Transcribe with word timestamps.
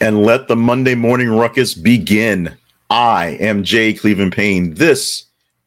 and 0.00 0.22
let 0.22 0.46
the 0.46 0.56
Monday 0.56 0.94
morning 0.94 1.28
ruckus 1.28 1.74
begin. 1.74 2.56
I 2.88 3.36
am 3.40 3.64
Jay 3.64 3.92
Cleveland 3.92 4.32
Payne. 4.32 4.74
This 4.74 5.24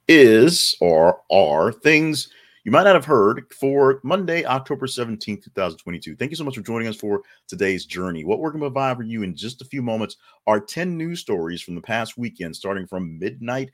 is 0.07 0.75
or 0.79 1.21
are 1.29 1.71
things 1.73 2.29
you 2.63 2.71
might 2.71 2.83
not 2.83 2.95
have 2.95 3.05
heard 3.05 3.45
for 3.59 3.99
Monday, 4.03 4.45
October 4.45 4.85
17th, 4.85 5.43
2022. 5.43 6.15
Thank 6.15 6.31
you 6.31 6.37
so 6.37 6.43
much 6.43 6.55
for 6.55 6.61
joining 6.61 6.87
us 6.87 6.95
for 6.95 7.21
today's 7.47 7.85
journey. 7.85 8.23
What 8.23 8.39
we're 8.39 8.51
going 8.51 8.61
to 8.61 8.69
provide 8.69 8.97
for 8.97 9.03
you 9.03 9.23
in 9.23 9.35
just 9.35 9.61
a 9.61 9.65
few 9.65 9.81
moments 9.81 10.17
are 10.45 10.59
10 10.59 10.95
news 10.95 11.19
stories 11.19 11.61
from 11.61 11.75
the 11.75 11.81
past 11.81 12.17
weekend, 12.17 12.55
starting 12.55 12.85
from 12.85 13.17
midnight 13.17 13.71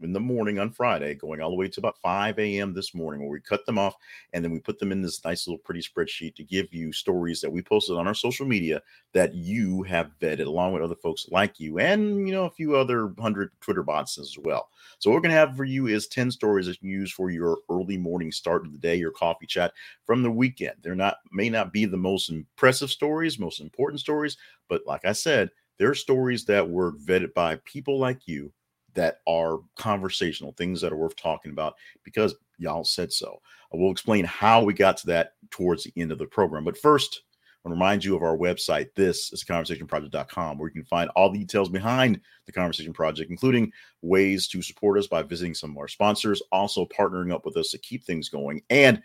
in 0.00 0.12
the 0.12 0.20
morning 0.20 0.58
on 0.58 0.70
Friday, 0.70 1.14
going 1.14 1.40
all 1.40 1.50
the 1.50 1.56
way 1.56 1.68
to 1.68 1.80
about 1.80 1.98
5 2.02 2.38
a.m. 2.38 2.72
this 2.72 2.94
morning, 2.94 3.20
where 3.20 3.30
we 3.30 3.40
cut 3.40 3.66
them 3.66 3.78
off 3.78 3.96
and 4.32 4.44
then 4.44 4.52
we 4.52 4.60
put 4.60 4.78
them 4.78 4.92
in 4.92 5.02
this 5.02 5.24
nice 5.24 5.46
little 5.46 5.58
pretty 5.58 5.80
spreadsheet 5.80 6.34
to 6.36 6.44
give 6.44 6.72
you 6.72 6.92
stories 6.92 7.40
that 7.40 7.50
we 7.50 7.62
posted 7.62 7.96
on 7.96 8.06
our 8.06 8.14
social 8.14 8.46
media 8.46 8.82
that 9.12 9.34
you 9.34 9.82
have 9.82 10.10
vetted 10.20 10.46
along 10.46 10.72
with 10.72 10.82
other 10.82 10.94
folks 10.94 11.26
like 11.30 11.58
you 11.58 11.78
and, 11.78 12.28
you 12.28 12.34
know, 12.34 12.44
a 12.44 12.50
few 12.50 12.76
other 12.76 13.12
hundred 13.18 13.50
Twitter 13.60 13.82
bots 13.82 14.18
as 14.18 14.36
well. 14.42 14.68
So, 14.98 15.10
what 15.10 15.22
we're 15.22 15.28
to 15.28 15.34
have 15.34 15.56
for 15.56 15.64
you 15.64 15.86
is 15.86 16.06
10 16.06 16.30
stories 16.30 16.66
that 16.66 16.82
you 16.82 16.90
use 16.90 17.12
for 17.12 17.30
your 17.30 17.58
early 17.70 17.96
morning 17.96 18.30
start 18.30 18.64
of 18.64 18.72
the 18.72 18.78
day, 18.78 18.96
your 18.96 19.10
coffee 19.10 19.46
chat 19.46 19.72
from 20.06 20.22
the 20.22 20.30
weekend. 20.30 20.76
They're 20.82 20.94
not, 20.94 21.16
may 21.32 21.48
not 21.48 21.72
be 21.72 21.84
the 21.84 21.96
most 21.96 22.30
impressive 22.30 22.90
stories, 22.90 23.38
most 23.38 23.60
important 23.60 24.00
stories, 24.00 24.36
but 24.68 24.82
like 24.86 25.04
I 25.04 25.12
said, 25.12 25.50
they're 25.78 25.94
stories 25.94 26.44
that 26.44 26.68
were 26.68 26.92
vetted 26.92 27.34
by 27.34 27.58
people 27.64 27.98
like 27.98 28.28
you 28.28 28.52
that 28.94 29.18
are 29.26 29.58
conversational, 29.76 30.52
things 30.52 30.80
that 30.80 30.92
are 30.92 30.96
worth 30.96 31.16
talking 31.16 31.52
about 31.52 31.74
because 32.04 32.34
y'all 32.58 32.84
said 32.84 33.12
so. 33.12 33.40
We'll 33.72 33.90
explain 33.90 34.24
how 34.24 34.62
we 34.62 34.72
got 34.72 34.96
to 34.98 35.06
that 35.08 35.32
towards 35.50 35.84
the 35.84 35.92
end 35.96 36.12
of 36.12 36.18
the 36.18 36.26
program. 36.26 36.64
But 36.64 36.78
first, 36.78 37.22
I 37.64 37.68
want 37.68 37.78
to 37.78 37.82
remind 37.82 38.04
you 38.04 38.14
of 38.14 38.22
our 38.22 38.36
website. 38.36 38.94
This 38.94 39.32
is 39.32 39.42
conversationproject.com, 39.42 40.58
where 40.58 40.68
you 40.68 40.74
can 40.74 40.84
find 40.84 41.10
all 41.10 41.30
the 41.30 41.38
details 41.38 41.70
behind 41.70 42.20
the 42.46 42.52
Conversation 42.52 42.92
Project, 42.92 43.30
including 43.30 43.72
ways 44.02 44.46
to 44.48 44.62
support 44.62 44.98
us 44.98 45.06
by 45.06 45.22
visiting 45.22 45.54
some 45.54 45.70
of 45.70 45.78
our 45.78 45.88
sponsors, 45.88 46.42
also 46.52 46.86
partnering 46.86 47.32
up 47.32 47.44
with 47.44 47.56
us 47.56 47.70
to 47.70 47.78
keep 47.78 48.04
things 48.04 48.28
going, 48.28 48.62
and 48.70 49.02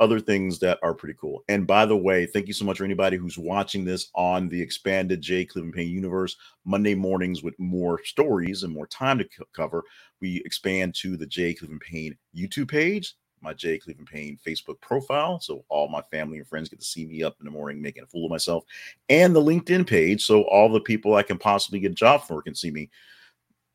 other 0.00 0.18
things 0.18 0.58
that 0.58 0.78
are 0.82 0.94
pretty 0.94 1.14
cool. 1.20 1.44
And 1.48 1.66
by 1.66 1.84
the 1.84 1.96
way, 1.96 2.26
thank 2.26 2.46
you 2.46 2.54
so 2.54 2.64
much 2.64 2.78
for 2.78 2.84
anybody 2.84 3.18
who's 3.18 3.38
watching 3.38 3.84
this 3.84 4.08
on 4.14 4.48
the 4.48 4.60
expanded 4.60 5.20
Jay 5.20 5.44
Cleveland 5.44 5.74
Payne 5.74 5.90
universe. 5.90 6.36
Monday 6.64 6.94
mornings 6.94 7.42
with 7.42 7.58
more 7.58 8.02
stories 8.04 8.62
and 8.62 8.72
more 8.72 8.86
time 8.86 9.18
to 9.18 9.24
c- 9.24 9.44
cover. 9.52 9.84
We 10.20 10.42
expand 10.46 10.94
to 10.96 11.16
the 11.16 11.26
Jay 11.26 11.52
Cleveland 11.54 11.82
Payne 11.82 12.16
YouTube 12.34 12.70
page, 12.70 13.14
my 13.42 13.52
Jay 13.52 13.78
Cleveland 13.78 14.08
Payne 14.08 14.38
Facebook 14.46 14.80
profile. 14.80 15.38
So 15.38 15.64
all 15.68 15.88
my 15.88 16.02
family 16.10 16.38
and 16.38 16.48
friends 16.48 16.70
get 16.70 16.80
to 16.80 16.84
see 16.84 17.06
me 17.06 17.22
up 17.22 17.36
in 17.38 17.44
the 17.44 17.50
morning 17.50 17.82
making 17.82 18.02
a 18.02 18.06
fool 18.06 18.24
of 18.24 18.30
myself, 18.30 18.64
and 19.10 19.36
the 19.36 19.42
LinkedIn 19.42 19.86
page. 19.86 20.24
So 20.24 20.42
all 20.44 20.70
the 20.70 20.80
people 20.80 21.14
I 21.14 21.22
can 21.22 21.38
possibly 21.38 21.78
get 21.78 21.92
a 21.92 21.94
job 21.94 22.22
for 22.22 22.42
can 22.42 22.54
see 22.54 22.70
me, 22.70 22.90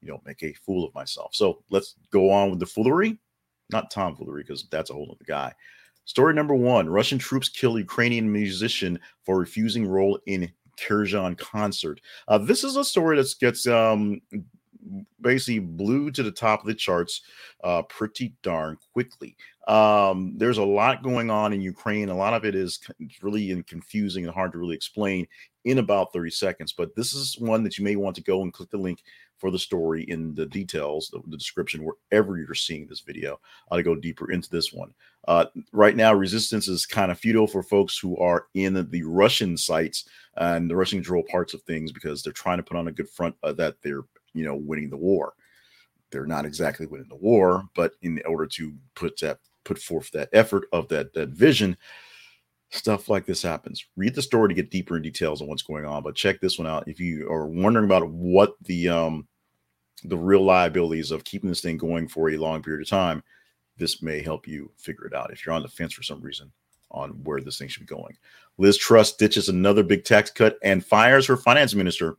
you 0.02 0.10
know, 0.10 0.22
make 0.26 0.42
a 0.42 0.54
fool 0.54 0.86
of 0.86 0.94
myself. 0.96 1.36
So 1.36 1.64
let's 1.70 1.96
go 2.12 2.32
on 2.32 2.50
with 2.50 2.60
the 2.60 2.66
foolery. 2.66 3.20
Not 3.72 3.90
tomfoolery, 3.90 4.44
because 4.44 4.68
that's 4.70 4.92
a 4.92 4.94
whole 4.94 5.10
other 5.12 5.26
guy. 5.26 5.54
Story 6.06 6.34
number 6.34 6.56
one 6.56 6.88
Russian 6.88 7.18
troops 7.18 7.50
kill 7.50 7.78
Ukrainian 7.78 8.32
musician 8.32 9.00
for 9.24 9.38
refusing 9.38 9.88
role 9.88 10.20
in 10.28 10.52
Kherson 10.78 11.36
concert. 11.36 12.02
Uh, 12.28 12.38
this 12.38 12.64
is 12.64 12.76
a 12.76 12.84
story 12.84 13.18
that 13.18 13.34
gets 13.40 13.68
um, 13.68 14.22
basically 15.22 15.60
blew 15.60 16.12
to 16.12 16.24
the 16.24 16.32
top 16.32 16.62
of 16.62 16.68
the 16.68 16.74
charts 16.74 17.22
uh, 17.64 17.82
pretty 17.84 18.34
darn 18.44 18.78
quickly. 18.94 19.36
Um, 19.68 20.34
there's 20.38 20.60
a 20.60 20.64
lot 20.64 21.04
going 21.04 21.30
on 21.30 21.54
in 21.54 21.62
Ukraine. 21.62 22.10
A 22.10 22.16
lot 22.16 22.34
of 22.34 22.46
it 22.46 22.56
is 22.56 22.80
really 23.22 23.64
confusing 23.64 24.26
and 24.26 24.34
hard 24.34 24.52
to 24.52 24.58
really 24.58 24.76
explain 24.76 25.28
in 25.64 25.80
about 25.80 26.14
30 26.14 26.30
seconds. 26.30 26.74
But 26.74 26.96
this 26.96 27.14
is 27.14 27.40
one 27.40 27.64
that 27.64 27.78
you 27.78 27.84
may 27.84 27.96
want 27.96 28.16
to 28.18 28.24
go 28.24 28.44
and 28.44 28.54
click 28.54 28.70
the 28.70 28.78
link 28.78 29.00
for 29.38 29.52
the 29.52 29.60
story 29.60 30.04
in 30.04 30.34
the 30.34 30.46
details, 30.46 31.10
the, 31.12 31.22
the 31.28 31.38
description, 31.38 31.84
wherever 31.84 32.38
you're 32.38 32.54
seeing 32.54 32.88
this 32.88 33.02
video. 33.02 33.40
I'll 33.70 33.82
go 33.82 33.96
deeper 33.96 34.32
into 34.32 34.50
this 34.50 34.72
one. 34.72 34.94
Uh, 35.28 35.46
right 35.74 35.96
now, 35.96 36.14
resistance 36.14 36.68
is 36.68 36.86
kind 36.86 37.12
of 37.12 37.20
futile 37.20 37.48
for 37.48 37.64
folks 37.64 37.98
who 37.98 38.18
are 38.18 38.48
in 38.54 38.74
the 38.74 39.04
Russian 39.04 39.58
sites 39.58 40.08
and 40.38 40.70
the 40.70 40.76
Russian 40.76 41.00
control 41.00 41.24
parts 41.30 41.54
of 41.54 41.62
things 41.64 41.92
because 41.92 42.22
they're 42.22 42.34
trying 42.34 42.58
to 42.58 42.64
put 42.64 42.78
on 42.78 42.88
a 42.88 42.92
good 42.92 43.10
front 43.10 43.36
uh, 43.44 43.54
that 43.54 43.76
they're, 43.82 44.04
you 44.36 44.46
know, 44.46 44.56
winning 44.56 44.90
the 44.90 44.98
war. 44.98 45.34
They're 46.12 46.28
not 46.28 46.46
exactly 46.46 46.86
winning 46.86 47.10
the 47.10 47.16
war, 47.16 47.64
but 47.76 47.94
in 48.02 48.22
order 48.26 48.46
to 48.48 48.74
put 48.94 49.20
that 49.22 49.40
put 49.64 49.80
forth 49.80 50.12
that 50.12 50.30
effort 50.34 50.66
of 50.72 50.88
that 50.90 51.14
that 51.14 51.30
vision, 51.30 51.76
stuff 52.70 53.10
like 53.10 53.26
this 53.26 53.42
happens. 53.42 53.86
Read 53.96 54.14
the 54.14 54.22
story 54.22 54.50
to 54.50 54.56
get 54.56 54.70
deeper 54.70 54.96
in 54.96 55.02
details 55.02 55.42
on 55.42 55.48
what's 55.48 55.64
going 55.64 55.86
on, 55.86 56.04
but 56.04 56.16
check 56.16 56.40
this 56.40 56.60
one 56.60 56.68
out 56.68 56.88
if 56.88 57.00
you 57.00 57.30
are 57.32 57.48
wondering 57.48 57.86
about 57.86 58.10
what 58.10 58.54
the 58.62 58.90
um 58.90 59.28
the 60.04 60.18
real 60.18 60.44
liabilities 60.44 61.10
of 61.10 61.24
keeping 61.24 61.50
this 61.50 61.62
thing 61.62 61.78
going 61.78 62.08
for 62.08 62.30
a 62.30 62.38
long 62.38 62.62
period 62.62 62.82
of 62.82 62.90
time 62.90 63.24
this 63.78 64.02
may 64.02 64.22
help 64.22 64.48
you 64.48 64.72
figure 64.78 65.06
it 65.06 65.14
out 65.14 65.32
if 65.32 65.46
you're 65.46 65.56
on 65.56 65.62
the 65.62 65.68
fence 65.68 65.94
for 65.94 66.04
some 66.04 66.22
reason 66.22 66.52
on 66.92 67.12
where 67.24 67.42
this 67.42 67.58
thing 67.58 67.68
should 67.68 67.86
be 67.86 67.94
going. 67.94 68.16
Liz 68.58 68.78
Truss 68.78 69.14
ditches 69.14 69.50
another 69.50 69.84
big 69.84 70.06
tax 70.06 70.32
cut 70.32 70.58
and 70.64 70.86
fires 70.86 71.26
her 71.26 71.36
finance 71.36 71.76
minister. 71.76 72.18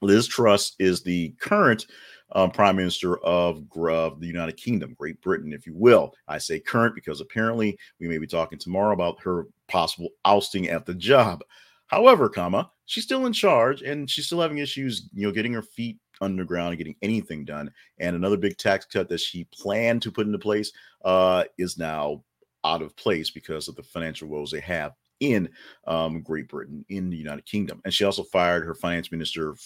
Liz 0.00 0.26
Truss 0.26 0.74
is 0.78 1.02
the 1.02 1.30
current 1.40 1.86
um, 2.32 2.50
prime 2.50 2.76
minister 2.76 3.18
of, 3.18 3.64
of 3.74 4.20
the 4.20 4.26
United 4.26 4.56
Kingdom, 4.56 4.94
Great 4.98 5.20
Britain, 5.22 5.52
if 5.52 5.66
you 5.66 5.74
will. 5.74 6.14
I 6.26 6.38
say 6.38 6.60
current 6.60 6.94
because 6.94 7.20
apparently 7.20 7.78
we 8.00 8.08
may 8.08 8.18
be 8.18 8.26
talking 8.26 8.58
tomorrow 8.58 8.92
about 8.92 9.20
her 9.22 9.46
possible 9.66 10.10
ousting 10.24 10.68
at 10.68 10.86
the 10.86 10.94
job. 10.94 11.42
However, 11.86 12.28
comma, 12.28 12.70
she's 12.84 13.04
still 13.04 13.26
in 13.26 13.32
charge 13.32 13.82
and 13.82 14.08
she's 14.08 14.26
still 14.26 14.40
having 14.40 14.58
issues, 14.58 15.08
you 15.14 15.26
know, 15.26 15.32
getting 15.32 15.54
her 15.54 15.62
feet 15.62 15.98
underground 16.20 16.70
and 16.70 16.78
getting 16.78 16.96
anything 17.02 17.44
done. 17.44 17.72
And 17.98 18.14
another 18.14 18.36
big 18.36 18.58
tax 18.58 18.84
cut 18.84 19.08
that 19.08 19.20
she 19.20 19.44
planned 19.52 20.02
to 20.02 20.12
put 20.12 20.26
into 20.26 20.38
place 20.38 20.72
uh, 21.04 21.44
is 21.56 21.78
now 21.78 22.22
out 22.64 22.82
of 22.82 22.96
place 22.96 23.30
because 23.30 23.68
of 23.68 23.76
the 23.76 23.82
financial 23.82 24.28
woes 24.28 24.50
they 24.50 24.60
have 24.60 24.92
in 25.20 25.48
um, 25.86 26.20
Great 26.22 26.48
Britain, 26.48 26.84
in 26.88 27.10
the 27.10 27.16
United 27.16 27.46
Kingdom. 27.46 27.80
And 27.84 27.94
she 27.94 28.04
also 28.04 28.22
fired 28.22 28.64
her 28.64 28.74
finance 28.74 29.10
minister. 29.10 29.56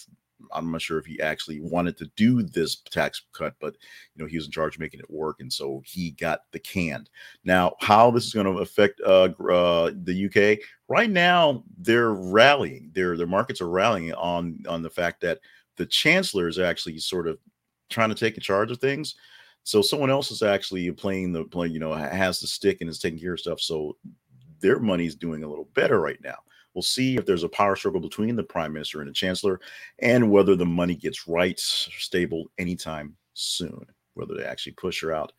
I'm 0.53 0.71
not 0.71 0.83
sure 0.83 0.99
if 0.99 1.07
he 1.07 1.21
actually 1.21 1.61
wanted 1.61 1.97
to 1.99 2.11
do 2.17 2.43
this 2.43 2.77
tax 2.91 3.23
cut, 3.33 3.55
but 3.61 3.77
you 4.15 4.23
know 4.23 4.29
he 4.29 4.37
was 4.37 4.47
in 4.47 4.53
charge 4.53 4.77
of 4.77 4.81
making 4.81 5.01
it 5.01 5.11
work, 5.11 5.37
and 5.41 5.53
so 5.53 5.83
he 5.85 6.13
got 6.13 6.41
the 6.53 6.59
canned. 6.59 7.11
Now, 7.45 7.75
how 7.81 8.11
this 8.11 8.27
is 8.27 8.33
going 8.33 8.47
to 8.47 8.63
affect 8.63 9.01
uh, 9.03 9.29
uh, 9.51 9.93
the 10.05 10.27
UK? 10.27 10.65
Right 10.89 11.11
now, 11.11 11.65
they're 11.79 12.13
rallying. 12.13 12.91
Their 12.95 13.17
their 13.17 13.27
markets 13.27 13.61
are 13.61 13.69
rallying 13.69 14.13
on 14.15 14.63
on 14.69 14.83
the 14.83 14.91
fact 14.91 15.21
that 15.23 15.41
the 15.77 15.87
chancellor 15.87 16.49
is 16.49 16.59
actually 16.59 16.99
sort 16.99 17.27
of 17.27 17.39
trying 17.89 18.09
to 18.09 18.15
take 18.15 18.39
charge 18.41 18.71
of 18.71 18.79
things. 18.79 19.15
So 19.65 19.81
someone 19.81 20.11
else 20.11 20.31
is 20.31 20.43
actually 20.43 20.91
playing 20.93 21.33
the 21.33 21.45
play, 21.45 21.69
you 21.69 21.79
know, 21.79 21.93
has 21.95 22.41
the 22.41 22.47
stick 22.47 22.79
and 22.81 22.91
is 22.91 22.99
taking 22.99 23.21
care 23.21 23.35
of 23.35 23.41
stuff. 23.41 23.61
So 23.61 23.97
their 24.61 24.81
money's 24.81 25.15
doing 25.15 25.45
a 25.45 25.49
little 25.49 25.69
better 25.75 26.01
right 26.01 26.21
now. 26.23 26.37
We'll 26.75 26.83
see 26.83 27.17
if 27.17 27.27
there's 27.27 27.45
a 27.45 27.49
power 27.49 27.77
struggle 27.77 28.01
between 28.01 28.35
the 28.37 28.43
prime 28.43 28.73
minister 28.73 29.01
and 29.01 29.09
the 29.09 29.15
chancellor 29.15 29.61
and 29.99 30.31
whether 30.31 30.57
the 30.57 30.65
money 30.65 30.95
gets 30.95 31.29
right, 31.29 31.59
stable 31.59 32.51
anytime 32.59 33.17
soon. 33.35 33.85
Whether 34.15 34.35
they 34.35 34.45
actually 34.45 34.73
push 34.73 35.03
her 35.03 35.13
out, 35.13 35.33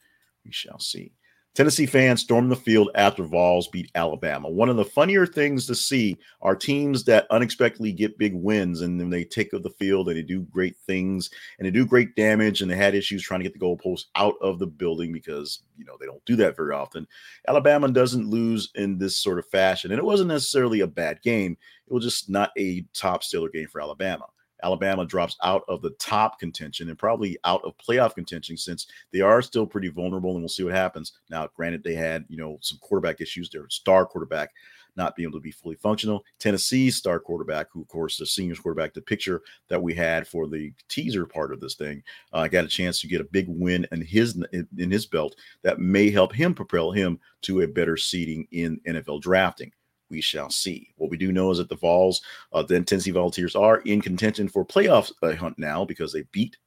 we 0.46 0.52
shall 0.52 0.80
see. 0.80 1.14
Tennessee 1.54 1.86
fans 1.86 2.22
stormed 2.22 2.52
the 2.52 2.56
field 2.56 2.90
after 2.96 3.24
Vols 3.24 3.68
beat 3.68 3.92
Alabama. 3.94 4.50
One 4.50 4.70
of 4.70 4.76
the 4.76 4.84
funnier 4.84 5.28
things 5.28 5.68
to 5.68 5.76
see 5.76 6.18
are 6.42 6.56
teams 6.56 7.04
that 7.04 7.28
unexpectedly 7.30 7.92
get 7.92 8.18
big 8.18 8.34
wins 8.34 8.82
and 8.82 9.00
then 9.00 9.12
they 9.12 9.24
take 9.24 9.54
up 9.54 9.62
the 9.62 9.70
field 9.70 10.08
and 10.08 10.18
they 10.18 10.24
do 10.24 10.42
great 10.42 10.76
things 10.88 11.30
and 11.60 11.68
they 11.68 11.72
do 11.72 11.86
great 11.86 12.16
damage 12.16 12.62
and 12.62 12.72
they 12.72 12.76
had 12.76 12.96
issues 12.96 13.22
trying 13.22 13.40
to 13.40 13.44
get 13.44 13.54
the 13.54 13.60
goalposts 13.60 14.06
out 14.16 14.34
of 14.42 14.58
the 14.58 14.66
building 14.66 15.14
because 15.14 15.60
you 15.78 15.86
know 15.86 15.96
they 16.00 16.08
don't 16.08 16.26
do 16.26 16.36
that 16.36 16.56
very 16.56 16.74
often. 16.74 17.08
Alabama 17.48 17.88
doesn't 17.88 18.30
lose 18.30 18.72
in 18.74 18.98
this 18.98 19.18
sort 19.18 19.38
of 19.38 19.46
fashion, 19.48 19.92
and 19.92 20.00
it 20.00 20.06
wasn't 20.06 20.30
necessarily 20.30 20.80
a 20.80 20.88
bad 20.88 21.22
game. 21.22 21.56
It 21.88 21.94
was 21.94 22.04
just 22.04 22.30
not 22.32 22.50
a 22.58 22.84
top 22.94 23.24
stellar 23.24 23.50
game 23.50 23.68
for 23.68 23.80
Alabama. 23.80 24.26
Alabama 24.64 25.06
drops 25.06 25.36
out 25.44 25.64
of 25.68 25.82
the 25.82 25.92
top 25.92 26.40
contention 26.40 26.90
and 26.90 26.98
probably 26.98 27.38
out 27.44 27.64
of 27.64 27.78
playoff 27.78 28.16
contention 28.16 28.58
since 28.58 28.88
they 29.12 29.22
are 29.22 29.42
still 29.42 29.66
pretty 29.66 29.90
vulnerable 29.90 30.32
and 30.32 30.42
we'll 30.42 30.50
see 30.50 30.64
what 30.64 30.74
happens. 30.74 31.14
Now, 31.30 31.48
granted, 31.56 31.84
they 31.84 31.96
had, 31.96 32.26
you 32.30 32.38
know, 32.38 32.58
some 32.62 32.78
quarterback 32.80 33.22
issues. 33.22 33.50
Their 33.50 33.70
star 33.70 34.06
quarterback 34.06 34.52
not 34.96 35.16
being 35.16 35.28
able 35.28 35.40
to 35.40 35.44
be 35.44 35.52
fully 35.52 35.76
functional. 35.76 36.24
Tennessee's 36.40 36.98
star 36.98 37.20
quarterback, 37.20 37.68
who 37.72 37.82
of 37.82 37.88
course 37.88 38.18
the 38.18 38.26
seniors 38.26 38.60
quarterback, 38.60 38.94
the 38.94 39.02
picture 39.02 39.42
that 39.70 39.82
we 39.82 39.94
had 39.94 40.28
for 40.28 40.48
the 40.48 40.72
teaser 40.88 41.26
part 41.26 41.52
of 41.52 41.60
this 41.60 41.76
thing, 41.76 42.04
uh, 42.32 42.48
got 42.48 42.66
a 42.66 42.68
chance 42.68 43.00
to 43.02 43.08
get 43.08 43.22
a 43.22 43.26
big 43.26 43.48
win 43.48 43.88
in 43.92 44.02
his 44.02 44.42
in 44.52 44.92
his 44.92 45.06
belt 45.06 45.36
that 45.64 45.80
may 45.80 46.10
help 46.10 46.34
him 46.34 46.54
propel 46.54 46.92
him 46.92 47.20
to 47.42 47.62
a 47.62 47.68
better 47.68 47.98
seating 47.98 48.48
in 48.52 48.80
NFL 48.88 49.22
drafting 49.22 49.72
we 50.10 50.22
shall 50.22 50.50
see. 50.50 50.94
What 50.98 51.10
we 51.10 51.18
do 51.18 51.32
know 51.32 51.52
is 51.52 51.58
that 51.58 51.70
the 51.70 51.76
Vols, 51.76 52.22
uh, 52.52 52.64
the 52.64 52.82
Tennessee 52.82 53.12
Volunteers, 53.12 53.56
are 53.56 53.80
in 53.82 54.02
contention 54.02 54.48
for 54.48 54.66
playoff 54.66 55.12
uh, 55.22 55.36
hunt 55.36 55.58
now 55.58 55.86
because 55.86 56.14
they 56.14 56.24
beat. 56.32 56.58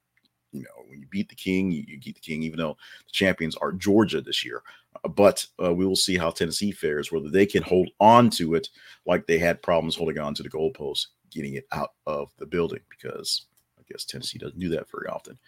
You 0.52 0.62
know, 0.62 0.84
when 0.88 1.00
you 1.00 1.06
beat 1.08 1.28
the 1.28 1.34
king, 1.34 1.70
you, 1.70 1.84
you 1.86 1.98
beat 2.00 2.14
the 2.14 2.20
king. 2.20 2.42
Even 2.42 2.58
though 2.58 2.76
the 3.06 3.12
champions 3.12 3.56
are 3.56 3.72
Georgia 3.72 4.20
this 4.20 4.44
year, 4.44 4.62
uh, 5.04 5.08
but 5.08 5.46
uh, 5.62 5.74
we 5.74 5.86
will 5.86 5.96
see 5.96 6.16
how 6.16 6.30
Tennessee 6.30 6.72
fares, 6.72 7.12
whether 7.12 7.28
they 7.28 7.46
can 7.46 7.62
hold 7.62 7.90
on 8.00 8.30
to 8.30 8.54
it 8.54 8.68
like 9.06 9.26
they 9.26 9.38
had 9.38 9.62
problems 9.62 9.96
holding 9.96 10.18
on 10.18 10.34
to 10.34 10.42
the 10.42 10.50
goalposts 10.50 11.06
getting 11.30 11.54
it 11.54 11.66
out 11.72 11.90
of 12.06 12.32
the 12.38 12.46
building 12.46 12.80
because 12.88 13.46
I 13.78 13.82
guess 13.90 14.04
Tennessee 14.04 14.38
doesn't 14.38 14.58
do 14.58 14.70
that 14.70 14.90
very 14.90 15.08
often. 15.08 15.38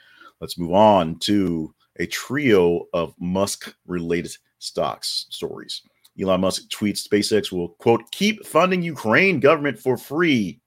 Let's 0.40 0.58
move 0.58 0.72
on 0.72 1.18
to 1.20 1.74
a 1.98 2.06
trio 2.06 2.86
of 2.92 3.14
Musk 3.18 3.74
related 3.86 4.36
stocks 4.58 5.26
stories. 5.30 5.82
Elon 6.20 6.40
Musk 6.40 6.68
tweets 6.68 7.06
SpaceX 7.06 7.52
will, 7.52 7.70
quote, 7.78 8.10
keep 8.10 8.44
funding 8.44 8.82
Ukraine 8.82 9.40
government 9.40 9.78
for 9.78 9.96
free, 9.96 10.60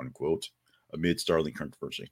unquote, 0.00 0.48
amid 0.92 1.18
Starlink 1.18 1.54
controversy. 1.54 2.10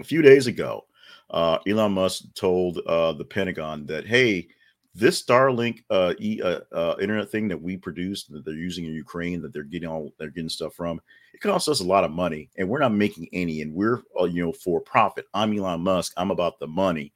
A 0.00 0.04
few 0.04 0.22
days 0.22 0.46
ago, 0.46 0.86
uh, 1.30 1.58
Elon 1.66 1.92
Musk 1.92 2.24
told 2.34 2.78
uh, 2.86 3.12
the 3.12 3.24
Pentagon 3.24 3.86
that, 3.86 4.06
hey, 4.06 4.48
this 4.94 5.22
Starlink 5.22 5.82
uh, 5.90 6.14
e, 6.18 6.40
uh, 6.40 6.60
uh, 6.72 6.94
internet 7.00 7.30
thing 7.30 7.48
that 7.48 7.60
we 7.60 7.76
produced 7.76 8.32
that 8.32 8.44
they're 8.44 8.54
using 8.54 8.84
in 8.84 8.94
Ukraine, 8.94 9.42
that 9.42 9.52
they're 9.52 9.64
getting 9.64 9.88
all 9.88 10.12
they're 10.18 10.30
getting 10.30 10.48
stuff 10.48 10.74
from, 10.74 11.00
it 11.32 11.40
costs 11.40 11.68
us 11.68 11.80
a 11.80 11.84
lot 11.84 12.04
of 12.04 12.12
money, 12.12 12.48
and 12.56 12.68
we're 12.68 12.78
not 12.78 12.94
making 12.94 13.28
any, 13.32 13.62
and 13.62 13.74
we're 13.74 14.02
uh, 14.20 14.24
you 14.24 14.44
know 14.44 14.52
for 14.52 14.80
profit. 14.80 15.26
I'm 15.34 15.56
Elon 15.58 15.80
Musk. 15.80 16.12
I'm 16.16 16.30
about 16.30 16.60
the 16.60 16.68
money. 16.68 17.12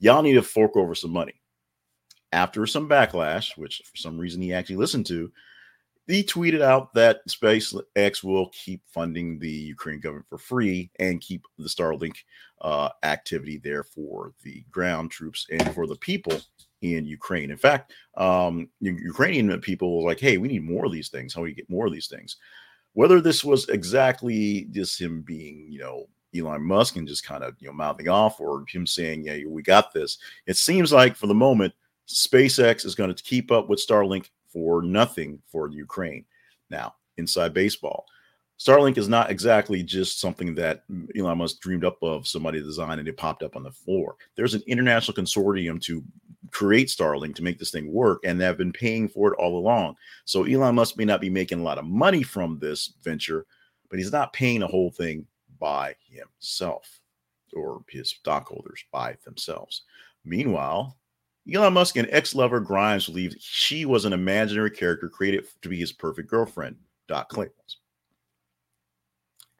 Y'all 0.00 0.22
need 0.22 0.34
to 0.34 0.42
fork 0.42 0.76
over 0.76 0.94
some 0.94 1.12
money. 1.12 1.40
After 2.34 2.66
some 2.66 2.88
backlash, 2.88 3.56
which 3.56 3.80
for 3.84 3.96
some 3.96 4.18
reason 4.18 4.42
he 4.42 4.52
actually 4.52 4.74
listened 4.74 5.06
to, 5.06 5.30
he 6.08 6.24
tweeted 6.24 6.62
out 6.62 6.92
that 6.94 7.26
SpaceX 7.28 8.24
will 8.24 8.48
keep 8.48 8.82
funding 8.88 9.38
the 9.38 9.48
Ukrainian 9.48 10.00
government 10.00 10.26
for 10.28 10.38
free 10.38 10.90
and 10.98 11.20
keep 11.20 11.44
the 11.58 11.68
Starlink 11.68 12.16
uh, 12.60 12.88
activity 13.04 13.58
there 13.58 13.84
for 13.84 14.32
the 14.42 14.64
ground 14.72 15.12
troops 15.12 15.46
and 15.48 15.72
for 15.74 15.86
the 15.86 15.94
people 15.96 16.40
in 16.82 17.06
Ukraine. 17.06 17.52
In 17.52 17.56
fact, 17.56 17.92
um, 18.16 18.68
Ukrainian 18.80 19.60
people 19.60 19.96
were 19.96 20.10
like, 20.10 20.18
"Hey, 20.18 20.36
we 20.36 20.48
need 20.48 20.64
more 20.64 20.84
of 20.84 20.92
these 20.92 21.10
things. 21.10 21.32
How 21.32 21.40
do 21.40 21.44
we 21.44 21.54
get 21.54 21.70
more 21.70 21.86
of 21.86 21.92
these 21.92 22.08
things?" 22.08 22.36
Whether 22.94 23.20
this 23.20 23.44
was 23.44 23.68
exactly 23.68 24.66
just 24.72 25.00
him 25.00 25.22
being, 25.22 25.68
you 25.70 25.78
know, 25.78 26.08
Elon 26.36 26.62
Musk 26.62 26.96
and 26.96 27.06
just 27.06 27.24
kind 27.24 27.44
of 27.44 27.54
you 27.60 27.68
know 27.68 27.72
mouthing 27.72 28.08
off, 28.08 28.40
or 28.40 28.64
him 28.68 28.88
saying, 28.88 29.24
"Yeah, 29.24 29.38
we 29.46 29.62
got 29.62 29.92
this," 29.92 30.18
it 30.46 30.56
seems 30.56 30.92
like 30.92 31.14
for 31.16 31.28
the 31.28 31.34
moment, 31.34 31.72
SpaceX 32.08 32.84
is 32.84 32.94
going 32.94 33.14
to 33.14 33.22
keep 33.22 33.50
up 33.50 33.68
with 33.68 33.84
Starlink 33.84 34.30
for 34.48 34.82
nothing 34.82 35.40
for 35.50 35.68
Ukraine. 35.68 36.24
Now, 36.70 36.94
inside 37.16 37.54
baseball, 37.54 38.06
Starlink 38.58 38.98
is 38.98 39.08
not 39.08 39.30
exactly 39.30 39.82
just 39.82 40.20
something 40.20 40.54
that 40.54 40.84
Elon 41.16 41.38
Musk 41.38 41.60
dreamed 41.60 41.84
up 41.84 41.98
of 42.02 42.26
somebody 42.26 42.62
designed 42.62 43.00
and 43.00 43.08
it 43.08 43.16
popped 43.16 43.42
up 43.42 43.56
on 43.56 43.64
the 43.64 43.72
floor. 43.72 44.16
There's 44.36 44.54
an 44.54 44.62
international 44.66 45.14
consortium 45.14 45.80
to 45.82 46.04
create 46.50 46.88
Starlink 46.88 47.34
to 47.34 47.42
make 47.42 47.58
this 47.58 47.72
thing 47.72 47.92
work, 47.92 48.20
and 48.24 48.40
they 48.40 48.44
have 48.44 48.58
been 48.58 48.72
paying 48.72 49.08
for 49.08 49.32
it 49.32 49.36
all 49.38 49.58
along. 49.58 49.96
So 50.24 50.44
Elon 50.44 50.76
Musk 50.76 50.96
may 50.96 51.04
not 51.04 51.20
be 51.20 51.30
making 51.30 51.60
a 51.60 51.64
lot 51.64 51.78
of 51.78 51.84
money 51.84 52.22
from 52.22 52.58
this 52.60 52.94
venture, 53.02 53.44
but 53.90 53.98
he's 53.98 54.12
not 54.12 54.32
paying 54.32 54.60
the 54.60 54.68
whole 54.68 54.92
thing 54.92 55.26
by 55.58 55.96
himself 56.08 57.00
or 57.54 57.82
his 57.88 58.10
stockholders 58.10 58.84
by 58.92 59.16
themselves. 59.24 59.82
Meanwhile, 60.24 60.96
Elon 61.52 61.74
Musk 61.74 61.96
and 61.96 62.08
ex 62.10 62.34
lover 62.34 62.60
Grimes 62.60 63.06
believed 63.06 63.40
she 63.40 63.84
was 63.84 64.04
an 64.04 64.12
imaginary 64.12 64.70
character 64.70 65.08
created 65.08 65.46
to 65.62 65.68
be 65.68 65.76
his 65.76 65.92
perfect 65.92 66.28
girlfriend, 66.28 66.76
Dot 67.06 67.28
claims. 67.28 67.78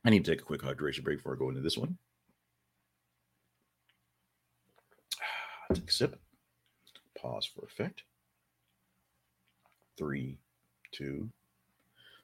I 0.05 0.11
need 0.11 0.25
to 0.25 0.31
take 0.31 0.41
a 0.41 0.45
quick 0.45 0.63
hydration 0.63 1.03
break 1.03 1.19
before 1.19 1.35
I 1.35 1.39
go 1.39 1.49
into 1.49 1.61
this 1.61 1.79
one. 1.79 1.97
Take 5.75 5.89
a 5.89 5.93
sip. 5.93 6.21
Pause 7.19 7.47
for 7.55 7.65
effect. 7.67 8.03
Three, 9.97 10.39
two. 10.93 11.31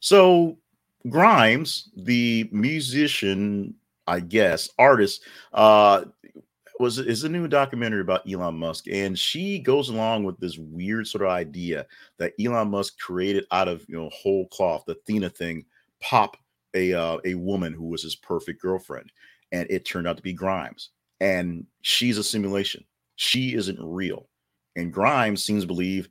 So, 0.01 0.59
Grimes, 1.09 1.91
the 1.97 2.49
musician, 2.53 3.75
I 4.07 4.21
guess, 4.21 4.69
artist, 4.79 5.23
uh, 5.53 6.05
was 6.79 6.99
is 6.99 7.25
a 7.25 7.29
new 7.29 7.49
documentary 7.49 8.01
about 8.01 8.31
Elon 8.31 8.57
Musk, 8.57 8.87
and 8.89 9.19
she 9.19 9.59
goes 9.59 9.89
along 9.89 10.25
with 10.25 10.39
this 10.39 10.59
weird 10.59 11.07
sort 11.07 11.23
of 11.23 11.31
idea 11.31 11.87
that 12.19 12.33
Elon 12.41 12.71
Musk 12.71 12.99
created 12.99 13.47
out 13.51 13.69
of 13.69 13.85
you 13.89 13.97
know 13.97 14.11
whole 14.11 14.47
cloth, 14.49 14.85
the 14.87 14.93
Athena 14.93 15.31
thing, 15.31 15.65
pop 16.01 16.37
a 16.75 16.93
uh, 16.95 17.19
a 17.25 17.35
woman 17.35 17.73
who 17.73 17.85
was 17.85 18.03
his 18.03 18.17
perfect 18.17 18.61
girlfriend, 18.63 19.11
and 19.53 19.67
it 19.71 19.85
turned 19.85 20.07
out 20.07 20.17
to 20.17 20.23
be 20.23 20.33
Grimes, 20.33 20.91
and 21.21 21.67
she's 21.83 22.19
a 22.19 22.25
simulation. 22.25 22.85
She 23.17 23.55
isn't 23.55 23.79
real, 23.81 24.29
and 24.77 24.93
Grimes 24.93 25.45
seems 25.45 25.65
to 25.65 25.69
believe 25.69 26.09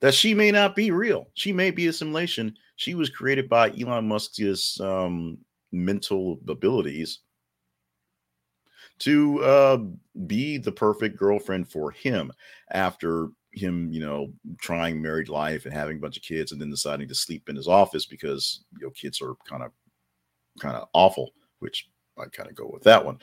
that 0.00 0.14
she 0.14 0.34
may 0.34 0.50
not 0.50 0.76
be 0.76 0.90
real. 0.90 1.28
She 1.34 1.52
may 1.52 1.70
be 1.70 1.86
a 1.86 1.92
simulation. 1.92 2.54
She 2.76 2.94
was 2.94 3.08
created 3.08 3.48
by 3.48 3.70
Elon 3.70 4.06
Musk's 4.06 4.78
um, 4.80 5.38
mental 5.72 6.38
abilities 6.48 7.20
to 8.98 9.42
uh, 9.42 9.78
be 10.26 10.58
the 10.58 10.72
perfect 10.72 11.16
girlfriend 11.16 11.68
for 11.68 11.90
him 11.90 12.32
after 12.70 13.28
him, 13.52 13.92
you 13.92 14.00
know, 14.00 14.32
trying 14.58 15.00
married 15.00 15.28
life 15.28 15.64
and 15.64 15.74
having 15.74 15.96
a 15.96 16.00
bunch 16.00 16.16
of 16.16 16.22
kids 16.22 16.52
and 16.52 16.60
then 16.60 16.70
deciding 16.70 17.08
to 17.08 17.14
sleep 17.14 17.48
in 17.48 17.56
his 17.56 17.68
office 17.68 18.06
because, 18.06 18.64
you 18.78 18.86
know, 18.86 18.90
kids 18.90 19.20
are 19.20 19.34
kind 19.48 19.62
of, 19.62 19.72
kind 20.60 20.76
of 20.76 20.88
awful, 20.92 21.32
which 21.60 21.88
I 22.18 22.24
kind 22.26 22.48
of 22.48 22.54
go 22.54 22.70
with 22.72 22.82
that 22.84 23.04
one. 23.04 23.18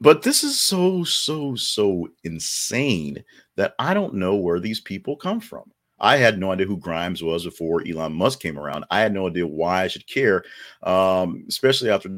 But 0.00 0.22
this 0.22 0.44
is 0.44 0.60
so, 0.60 1.02
so, 1.02 1.56
so 1.56 2.08
insane 2.22 3.24
that 3.56 3.74
I 3.80 3.94
don't 3.94 4.14
know 4.14 4.36
where 4.36 4.60
these 4.60 4.80
people 4.80 5.16
come 5.16 5.40
from. 5.40 5.72
I 6.00 6.16
had 6.16 6.38
no 6.38 6.52
idea 6.52 6.66
who 6.66 6.76
Grimes 6.76 7.24
was 7.24 7.44
before 7.44 7.82
Elon 7.86 8.12
Musk 8.12 8.40
came 8.40 8.58
around. 8.58 8.84
I 8.90 9.00
had 9.00 9.12
no 9.12 9.26
idea 9.26 9.46
why 9.46 9.82
I 9.82 9.88
should 9.88 10.06
care, 10.06 10.44
um, 10.84 11.44
especially 11.48 11.90
after 11.90 12.08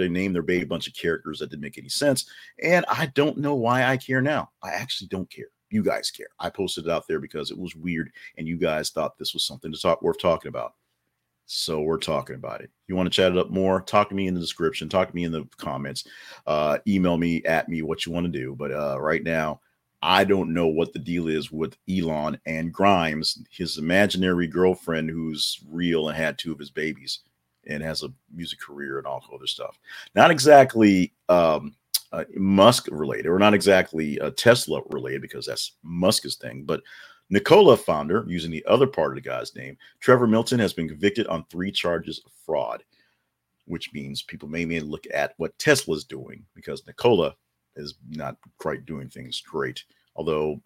they 0.00 0.08
named 0.08 0.34
their 0.34 0.42
baby 0.42 0.64
a 0.64 0.66
bunch 0.66 0.88
of 0.88 0.94
characters 0.94 1.38
that 1.38 1.50
didn't 1.50 1.62
make 1.62 1.78
any 1.78 1.88
sense. 1.88 2.26
And 2.62 2.84
I 2.88 3.06
don't 3.14 3.38
know 3.38 3.54
why 3.54 3.84
I 3.84 3.96
care 3.96 4.20
now. 4.20 4.50
I 4.62 4.70
actually 4.70 5.08
don't 5.08 5.30
care. 5.30 5.48
You 5.70 5.82
guys 5.82 6.10
care. 6.10 6.28
I 6.40 6.50
posted 6.50 6.86
it 6.86 6.90
out 6.90 7.06
there 7.06 7.20
because 7.20 7.50
it 7.50 7.58
was 7.58 7.76
weird 7.76 8.10
and 8.36 8.48
you 8.48 8.56
guys 8.56 8.90
thought 8.90 9.16
this 9.18 9.34
was 9.34 9.44
something 9.44 9.72
to 9.72 9.80
talk 9.80 10.02
worth 10.02 10.18
talking 10.18 10.48
about. 10.48 10.74
So 11.46 11.80
we're 11.80 11.98
talking 11.98 12.36
about 12.36 12.60
it. 12.60 12.70
You 12.86 12.94
want 12.94 13.06
to 13.06 13.10
chat 13.10 13.32
it 13.32 13.38
up 13.38 13.50
more? 13.50 13.80
Talk 13.80 14.08
to 14.08 14.14
me 14.14 14.28
in 14.28 14.34
the 14.34 14.40
description. 14.40 14.88
Talk 14.88 15.08
to 15.08 15.14
me 15.14 15.24
in 15.24 15.32
the 15.32 15.48
comments. 15.56 16.04
Uh, 16.46 16.78
email 16.86 17.16
me 17.16 17.42
at 17.44 17.68
me 17.68 17.82
what 17.82 18.06
you 18.06 18.12
want 18.12 18.24
to 18.26 18.32
do. 18.32 18.54
But 18.56 18.70
uh, 18.70 19.00
right 19.00 19.22
now, 19.22 19.60
I 20.02 20.24
don't 20.24 20.54
know 20.54 20.68
what 20.68 20.92
the 20.92 20.98
deal 20.98 21.28
is 21.28 21.50
with 21.50 21.76
Elon 21.90 22.40
and 22.46 22.72
Grimes, 22.72 23.42
his 23.50 23.78
imaginary 23.78 24.46
girlfriend 24.46 25.10
who's 25.10 25.60
real 25.68 26.08
and 26.08 26.16
had 26.16 26.38
two 26.38 26.52
of 26.52 26.58
his 26.58 26.70
babies 26.70 27.20
and 27.66 27.82
has 27.82 28.02
a 28.02 28.12
music 28.34 28.60
career 28.60 28.98
and 28.98 29.06
all 29.06 29.24
other 29.34 29.46
stuff. 29.46 29.78
Not 30.14 30.30
exactly 30.30 31.12
um, 31.28 31.74
uh, 32.12 32.24
Musk 32.36 32.88
related, 32.90 33.26
or 33.26 33.38
not 33.38 33.54
exactly 33.54 34.20
uh, 34.20 34.30
Tesla 34.36 34.82
related, 34.90 35.22
because 35.22 35.46
that's 35.46 35.72
Musk's 35.82 36.36
thing. 36.36 36.64
But 36.64 36.82
Nikola 37.30 37.76
founder, 37.76 38.24
using 38.28 38.50
the 38.50 38.64
other 38.66 38.86
part 38.86 39.12
of 39.12 39.14
the 39.14 39.28
guy's 39.28 39.54
name, 39.54 39.76
Trevor 40.00 40.26
Milton, 40.26 40.58
has 40.58 40.72
been 40.72 40.88
convicted 40.88 41.26
on 41.28 41.44
three 41.44 41.70
charges 41.70 42.20
of 42.26 42.32
fraud, 42.44 42.82
which 43.66 43.92
means 43.92 44.22
people 44.22 44.48
may, 44.48 44.64
may 44.64 44.80
look 44.80 45.04
at 45.14 45.34
what 45.36 45.56
Tesla's 45.58 46.04
doing 46.04 46.44
because 46.54 46.84
Nikola 46.86 47.34
is 47.76 47.94
not 48.08 48.36
quite 48.58 48.84
doing 48.84 49.08
things 49.08 49.40
great. 49.40 49.84
Although 50.16 50.60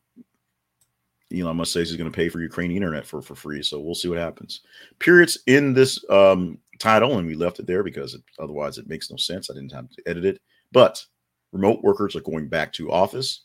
Elon 1.32 1.56
Musk 1.56 1.72
says 1.72 1.88
he's 1.88 1.98
going 1.98 2.10
to 2.10 2.16
pay 2.16 2.28
for 2.28 2.40
Ukrainian 2.40 2.82
internet 2.82 3.06
for, 3.06 3.20
for 3.20 3.34
free. 3.34 3.62
So 3.62 3.78
we'll 3.78 3.94
see 3.94 4.08
what 4.08 4.18
happens. 4.18 4.60
Periods 4.98 5.38
in 5.46 5.74
this 5.74 6.02
um, 6.08 6.58
title, 6.78 7.18
and 7.18 7.26
we 7.26 7.34
left 7.34 7.58
it 7.58 7.66
there 7.66 7.82
because 7.82 8.14
it, 8.14 8.22
otherwise 8.38 8.78
it 8.78 8.88
makes 8.88 9.10
no 9.10 9.16
sense. 9.16 9.50
I 9.50 9.54
didn't 9.54 9.72
have 9.72 9.90
to 9.90 10.02
edit 10.06 10.24
it. 10.24 10.40
But 10.72 11.04
remote 11.52 11.82
workers 11.82 12.16
are 12.16 12.20
going 12.20 12.48
back 12.48 12.72
to 12.74 12.90
office. 12.90 13.42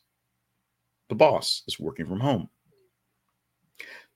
The 1.09 1.15
boss 1.15 1.63
is 1.67 1.79
working 1.79 2.05
from 2.05 2.19
home. 2.19 2.49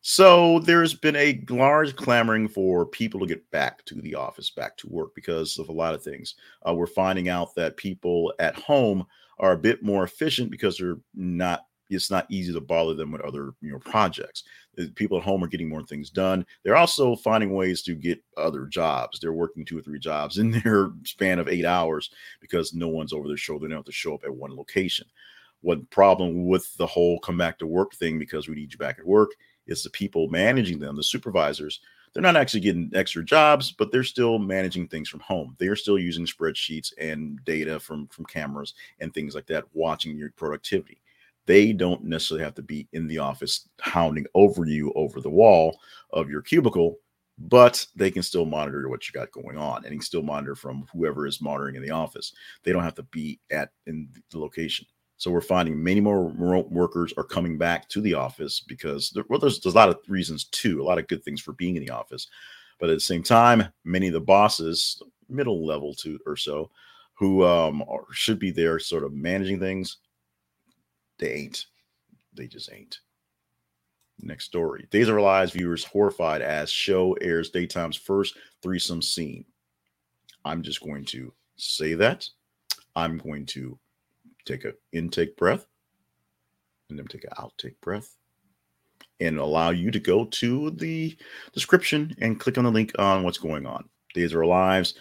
So 0.05 0.60
there's 0.60 0.93
been 0.93 1.15
a 1.15 1.41
large 1.50 1.96
clamoring 1.96 2.50
for 2.50 2.86
people 2.86 3.22
to 3.22 3.25
get 3.25 3.50
back 3.51 3.86
to 3.86 3.96
the 3.96 4.15
office, 4.15 4.50
back 4.50 4.75
to 4.77 4.89
work 4.89 5.15
because 5.15 5.58
of 5.58 5.70
a 5.70 5.74
lot 5.74 5.93
of 5.93 6.03
things. 6.03 6.36
Uh, 6.67 6.74
we're 6.74 6.88
finding 6.88 7.29
out 7.29 7.55
that 7.55 7.77
people 7.77 8.34
at 8.39 8.55
home 8.55 9.05
are 9.39 9.53
a 9.53 9.58
bit 9.58 9.82
more 9.82 10.03
efficient 10.03 10.51
because 10.51 10.77
they're 10.77 10.98
not 11.15 11.67
it's 11.96 12.12
not 12.12 12.26
easy 12.30 12.54
to 12.54 12.62
bother 12.62 12.94
them 12.94 13.12
with 13.12 13.22
other 13.22 13.54
you 13.62 13.72
know 13.72 13.80
projects. 13.80 14.44
People 14.96 15.18
at 15.18 15.24
home 15.24 15.44
are 15.44 15.48
getting 15.48 15.70
more 15.70 15.84
things 15.84 16.10
done. 16.10 16.46
They're 16.64 16.76
also 16.76 17.16
finding 17.16 17.54
ways 17.54 17.84
to 17.84 17.96
get 17.96 18.24
other 18.38 18.66
jobs. 18.66 19.20
They're 19.20 19.34
working 19.34 19.66
two 19.66 19.78
or 19.78 19.82
three 19.82 20.00
jobs 20.00 20.38
in 20.38 20.52
their 20.64 20.92
span 21.04 21.40
of 21.40 21.48
eight 21.48 21.66
hours 21.66 22.10
because 22.42 22.74
no 22.74 22.88
one's 22.88 23.14
over 23.14 23.28
their 23.28 23.38
shoulder. 23.38 23.68
They 23.68 23.72
don't 23.72 23.80
have 23.80 23.86
to 23.86 23.92
show 23.92 24.16
up 24.16 24.24
at 24.24 24.34
one 24.34 24.56
location. 24.56 25.08
One 25.62 25.88
problem 25.92 26.48
with 26.48 26.76
the 26.78 26.88
whole 26.88 27.20
come 27.20 27.38
back 27.38 27.60
to 27.60 27.68
work 27.68 27.94
thing 27.94 28.20
because 28.20 28.48
we 28.48 28.56
need 28.56 28.74
you 28.74 28.78
back 28.78 29.00
at 29.00 29.06
work 29.06 29.32
is 29.68 29.84
the 29.84 29.90
people 29.90 30.28
managing 30.28 30.80
them 30.80 30.96
the 30.96 31.04
supervisors 31.04 31.80
they're 32.14 32.22
not 32.22 32.36
actually 32.36 32.60
getting 32.60 32.92
extra 32.94 33.24
jobs, 33.24 33.72
but 33.72 33.92
they're 33.92 34.04
still 34.04 34.38
managing 34.38 34.88
things 34.88 35.10
from 35.10 35.20
home. 35.22 35.56
They 35.58 35.68
are 35.68 35.76
still 35.76 35.98
using 35.98 36.26
spreadsheets 36.26 36.94
and 37.00 37.44
data 37.44 37.80
from 37.80 38.08
from 38.08 38.26
cameras 38.26 38.76
and 39.00 39.14
things 39.14 39.34
like 39.36 39.48
that, 39.48 39.66
watching 39.74 40.16
your 40.16 40.32
productivity 40.32 41.00
they 41.46 41.74
don't 41.74 42.04
necessarily 42.04 42.44
have 42.44 42.56
to 42.56 42.62
be 42.62 42.88
in 42.94 43.08
the 43.08 43.18
office 43.18 43.68
hounding 43.82 44.26
over 44.34 44.66
you 44.66 44.92
over 44.96 45.22
the 45.22 45.30
wall 45.30 45.80
of 46.12 46.30
your 46.30 46.42
cubicle 46.42 46.98
but 47.38 47.86
they 47.96 48.12
can 48.12 48.22
still 48.22 48.46
monitor 48.46 48.88
what 48.90 49.08
you 49.08 49.14
got 49.14 49.32
going 49.32 49.58
on 49.58 49.84
and 49.84 49.94
can 49.94 50.02
still 50.02 50.22
monitor 50.22 50.56
from 50.56 50.86
whoever 50.94 51.26
is 51.26 51.42
monitoring 51.42 51.76
in 51.76 51.82
the 51.82 51.90
office. 51.90 52.34
They 52.64 52.72
don't 52.72 52.84
have 52.84 52.96
to 52.96 53.04
be 53.04 53.40
at 53.52 53.72
in 53.88 54.08
the 54.30 54.40
location. 54.40 54.86
So 55.18 55.32
we're 55.32 55.42
finding 55.42 55.82
many 55.82 56.02
more 56.02 56.28
remote 56.28 56.72
workers 56.72 57.14
are 57.18 57.24
coming 57.24 57.58
back 57.58 57.88
to 57.90 58.02
the 58.02 58.14
office 58.14 58.60
because 58.60 59.10
there, 59.12 59.24
well, 59.30 59.40
there's, 59.40 59.60
there's 59.60 59.76
a 59.76 59.78
lot 59.78 59.90
of 59.90 60.00
reasons 60.08 60.46
too, 60.46 60.82
a 60.82 60.84
lot 60.84 60.98
of 60.98 61.08
good 61.08 61.24
things 61.24 61.42
for 61.42 61.54
being 61.54 61.76
in 61.76 61.86
the 61.86 61.92
office. 61.92 62.28
But 62.80 62.90
at 62.90 62.96
the 62.96 63.02
same 63.02 63.24
time, 63.24 63.68
many 63.84 64.08
of 64.08 64.14
the 64.14 64.22
bosses, 64.22 65.02
middle 65.30 65.66
level 65.66 65.94
to 65.96 66.20
or 66.26 66.36
so, 66.36 66.70
who 67.14 67.46
um, 67.46 67.84
are, 67.84 68.06
should 68.12 68.40
be 68.40 68.52
there 68.52 68.80
sort 68.80 69.04
of 69.04 69.14
managing 69.14 69.60
things, 69.60 69.98
they 71.24 71.32
ain't. 71.32 71.65
They 72.36 72.48
just 72.48 72.70
ain't. 72.74 73.00
Next 74.20 74.44
story. 74.44 74.88
Days 74.92 75.08
of 75.08 75.15
Our 75.15 75.22
Lives 75.22 75.53
viewers 75.53 75.86
horrified 75.86 76.42
as 76.42 76.70
show 76.70 77.13
airs 77.13 77.50
daytime's 77.50 77.96
first 77.96 78.36
threesome 78.62 79.01
scene. 79.01 79.46
I'm 80.44 80.62
just 80.62 80.82
going 80.82 81.06
to 81.06 81.34
say 81.56 81.94
that. 81.94 82.27
I'm 82.98 83.18
going 83.20 83.46
to 83.48 83.80
take 84.46 84.65
an 84.65 84.74
intake 84.92 85.38
breath 85.38 85.65
and 86.89 87.00
then 87.00 87.08
take 87.08 87.24
an 87.24 87.32
outtake 87.38 87.80
breath 87.80 88.18
and 89.22 89.39
allow 89.39 89.70
you 89.70 89.92
to 89.92 90.00
go 90.00 90.25
to 90.25 90.72
the 90.72 91.15
description 91.53 92.13
and 92.20 92.39
click 92.39 92.58
on 92.58 92.65
the 92.65 92.72
link 92.72 92.92
on 93.00 93.24
what's 93.24 93.38
going 93.38 93.65
on. 93.65 93.88
Days 94.13 94.34
of 94.34 94.39
Our 94.39 94.46
Lives. 94.46 94.96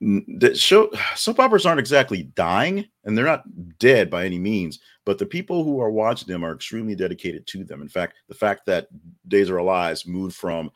The 0.00 0.54
show 0.54 0.90
soap 1.16 1.40
operas 1.40 1.66
aren't 1.66 1.80
exactly 1.80 2.24
dying 2.34 2.86
and 3.04 3.16
they're 3.16 3.24
not 3.24 3.78
dead 3.78 4.10
by 4.10 4.24
any 4.24 4.38
means, 4.38 4.80
but 5.04 5.18
the 5.18 5.26
people 5.26 5.64
who 5.64 5.80
are 5.80 5.90
watching 5.90 6.28
them 6.28 6.44
are 6.44 6.54
extremely 6.54 6.94
dedicated 6.94 7.46
to 7.48 7.64
them. 7.64 7.82
In 7.82 7.88
fact, 7.88 8.14
the 8.28 8.34
fact 8.34 8.66
that 8.66 8.88
Days 9.28 9.50
are 9.50 9.58
Our 9.58 9.64
Lives 9.64 10.06
moved 10.06 10.36
from 10.36 10.70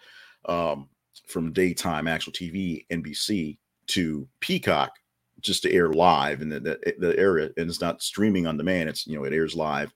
um, 0.46 0.88
from 1.26 1.52
daytime 1.52 2.08
actual 2.08 2.32
TV 2.32 2.84
NBC 2.90 3.58
to 3.88 4.28
Peacock 4.40 4.92
just 5.40 5.62
to 5.62 5.72
air 5.72 5.92
live 5.92 6.40
in 6.40 6.48
the, 6.48 6.60
the, 6.60 6.94
the 6.98 7.18
area 7.18 7.50
and 7.56 7.68
it's 7.68 7.80
not 7.80 8.02
streaming 8.02 8.46
on 8.46 8.56
demand. 8.56 8.88
It's 8.88 9.06
you 9.06 9.16
know 9.16 9.24
it 9.24 9.32
airs 9.32 9.54
live 9.54 9.92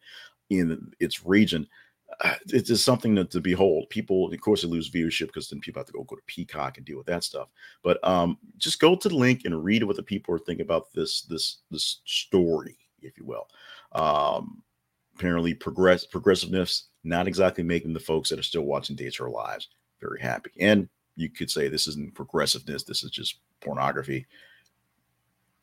in 0.50 0.92
its 1.00 1.24
region 1.24 1.66
it 2.24 2.52
is 2.52 2.62
just 2.62 2.84
something 2.84 3.14
to, 3.16 3.24
to, 3.24 3.40
behold. 3.40 3.90
People, 3.90 4.32
of 4.32 4.40
course, 4.40 4.62
they 4.62 4.68
lose 4.68 4.90
viewership 4.90 5.26
because 5.26 5.48
then 5.48 5.60
people 5.60 5.80
have 5.80 5.86
to 5.86 5.92
go 5.92 6.04
go 6.04 6.16
to 6.16 6.22
Peacock 6.26 6.76
and 6.76 6.86
deal 6.86 6.96
with 6.96 7.06
that 7.06 7.24
stuff. 7.24 7.48
But 7.82 8.02
um, 8.06 8.38
just 8.58 8.80
go 8.80 8.96
to 8.96 9.08
the 9.08 9.16
link 9.16 9.42
and 9.44 9.64
read 9.64 9.82
what 9.84 9.96
the 9.96 10.02
people 10.02 10.34
are 10.34 10.38
thinking 10.38 10.64
about 10.64 10.92
this 10.92 11.22
this 11.22 11.58
this 11.70 12.00
story, 12.04 12.76
if 13.02 13.18
you 13.18 13.24
will. 13.24 13.48
Um, 13.92 14.62
apparently, 15.14 15.54
progress 15.54 16.06
progressiveness 16.06 16.84
not 17.04 17.28
exactly 17.28 17.62
making 17.62 17.92
the 17.92 18.00
folks 18.00 18.28
that 18.28 18.38
are 18.38 18.42
still 18.42 18.62
watching 18.62 18.96
of 19.00 19.20
Our 19.20 19.30
Lives 19.30 19.68
very 20.00 20.20
happy. 20.20 20.50
And 20.60 20.88
you 21.14 21.30
could 21.30 21.50
say 21.50 21.68
this 21.68 21.86
isn't 21.86 22.14
progressiveness. 22.14 22.84
This 22.84 23.02
is 23.02 23.10
just 23.10 23.38
pornography. 23.60 24.26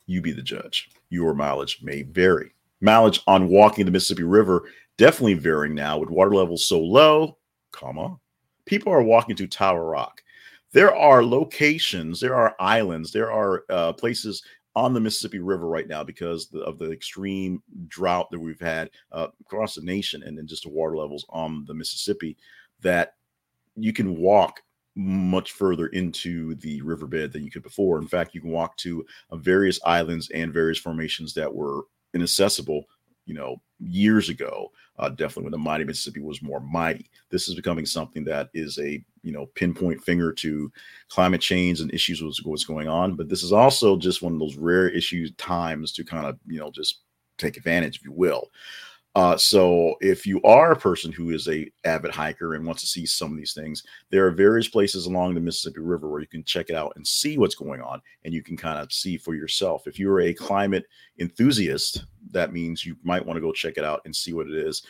You 0.06 0.22
be 0.22 0.32
the 0.32 0.42
judge. 0.42 0.90
Your 1.10 1.34
mileage 1.34 1.80
may 1.82 2.02
vary. 2.02 2.54
Mileage 2.84 3.22
on 3.28 3.48
walking 3.48 3.86
the 3.86 3.92
Mississippi 3.92 4.24
River 4.24 4.70
definitely 4.98 5.34
varying 5.36 5.74
now 5.74 5.98
with 5.98 6.10
water 6.10 6.36
levels 6.36 6.68
so 6.68 6.80
low, 6.80 7.38
comma, 7.72 8.18
people 8.66 8.94
are 8.94 9.02
walking 9.02 9.36
to 9.36 9.48
Tower 9.48 9.86
Rock. 9.86 10.22
There 10.72 10.96
are 10.96 11.24
locations, 11.24 12.20
there 12.20 12.36
are 12.36 12.56
islands, 12.60 13.12
there 13.12 13.32
are 13.32 13.64
uh, 13.70 13.94
places 13.94 14.44
on 14.76 14.94
the 14.94 15.00
Mississippi 15.00 15.40
River 15.40 15.68
right 15.68 15.88
now 15.88 16.04
because 16.04 16.52
of 16.54 16.80
the 16.80 16.92
extreme 16.92 17.62
drought 17.88 18.32
that 18.32 18.40
we've 18.40 18.60
had 18.60 18.90
uh, 19.12 19.28
across 19.42 19.76
the 19.76 19.82
nation 19.82 20.24
and 20.24 20.38
then 20.38 20.48
just 20.48 20.64
the 20.64 20.70
water 20.70 20.98
levels 20.98 21.26
on 21.30 21.64
the 21.66 21.74
Mississippi 21.74 22.36
that 22.82 23.14
you 23.76 23.94
can 23.94 24.18
walk 24.18 24.62
much 24.96 25.54
further 25.54 25.88
into 25.88 26.56
the 26.56 26.82
riverbed 26.82 27.34
than 27.34 27.44
you 27.44 27.52
could 27.52 27.64
before. 27.64 28.00
In 28.00 28.08
fact, 28.08 28.34
you 28.34 28.42
can 28.42 28.52
walk 28.52 28.78
to 28.78 29.06
uh, 29.30 29.38
various 29.38 29.80
islands 29.86 30.30
and 30.32 30.54
various 30.54 30.80
formations 30.80 31.34
that 31.34 31.54
were 31.54 31.84
inaccessible 32.14 32.86
you 33.26 33.34
know, 33.34 33.62
years 33.80 34.30
ago, 34.30 34.72
uh, 35.00 35.10
definitely 35.10 35.44
when 35.44 35.52
the 35.52 35.58
mighty 35.58 35.84
Mississippi 35.84 36.22
was 36.22 36.42
more 36.42 36.60
mighty. 36.60 37.10
This 37.30 37.48
is 37.48 37.56
becoming 37.56 37.86
something 37.86 38.24
that 38.26 38.50
is 38.54 38.78
a 38.80 39.04
you 39.24 39.32
know 39.32 39.48
pinpoint 39.56 40.04
finger 40.04 40.32
to 40.34 40.72
climate 41.10 41.42
change 41.42 41.80
and 41.80 41.94
issues 41.94 42.22
with 42.22 42.38
what's 42.44 42.66
going 42.66 42.88
on. 42.88 43.16
But 43.16 43.30
this 43.30 43.44
is 43.44 43.52
also 43.52 43.98
just 43.98 44.22
one 44.22 44.34
of 44.34 44.40
those 44.40 44.58
rare 44.58 44.90
issues 44.90 45.32
times 45.36 45.92
to 45.94 46.04
kind 46.04 46.26
of 46.26 46.38
you 46.48 46.60
know 46.60 46.72
just 46.72 47.00
take 47.38 47.58
advantage, 47.58 47.98
if 47.98 48.06
you 48.06 48.12
will. 48.12 48.52
Uh, 49.16 49.38
so 49.38 49.96
if 50.02 50.26
you 50.26 50.42
are 50.42 50.72
a 50.72 50.80
person 50.80 51.12
who 51.12 51.30
is 51.30 51.48
a 51.48 51.72
avid 51.86 52.10
hiker 52.10 52.56
and 52.56 52.66
wants 52.66 52.82
to 52.82 52.88
see 52.88 53.06
some 53.06 53.32
of 53.32 53.38
these 53.38 53.54
things, 53.54 53.84
there 54.10 54.26
are 54.26 54.32
various 54.32 54.68
places 54.68 55.06
along 55.06 55.34
the 55.34 55.40
Mississippi 55.40 55.82
River 55.82 56.10
where 56.10 56.22
you 56.22 56.28
can 56.28 56.44
check 56.44 56.70
it 56.70 56.76
out 56.76 56.94
and 56.96 57.06
see 57.06 57.38
what's 57.38 57.54
going 57.54 57.82
on, 57.82 58.02
and 58.26 58.34
you 58.34 58.42
can 58.42 58.58
kind 58.58 58.80
of 58.80 58.92
see 58.92 59.18
for 59.18 59.36
yourself. 59.36 59.86
If 59.86 60.00
you're 60.00 60.22
a 60.22 60.34
climate 60.34 60.86
enthusiast, 61.20 62.06
that 62.32 62.54
means 62.54 62.86
you 62.86 62.96
might 63.04 63.24
want 63.24 63.38
to 63.38 63.42
go 63.42 63.52
check 63.52 63.78
it 63.78 63.86
out 63.86 64.02
and 64.06 64.16
see 64.16 64.34
what 64.34 64.48
it 64.48 64.56
is. 64.56 64.82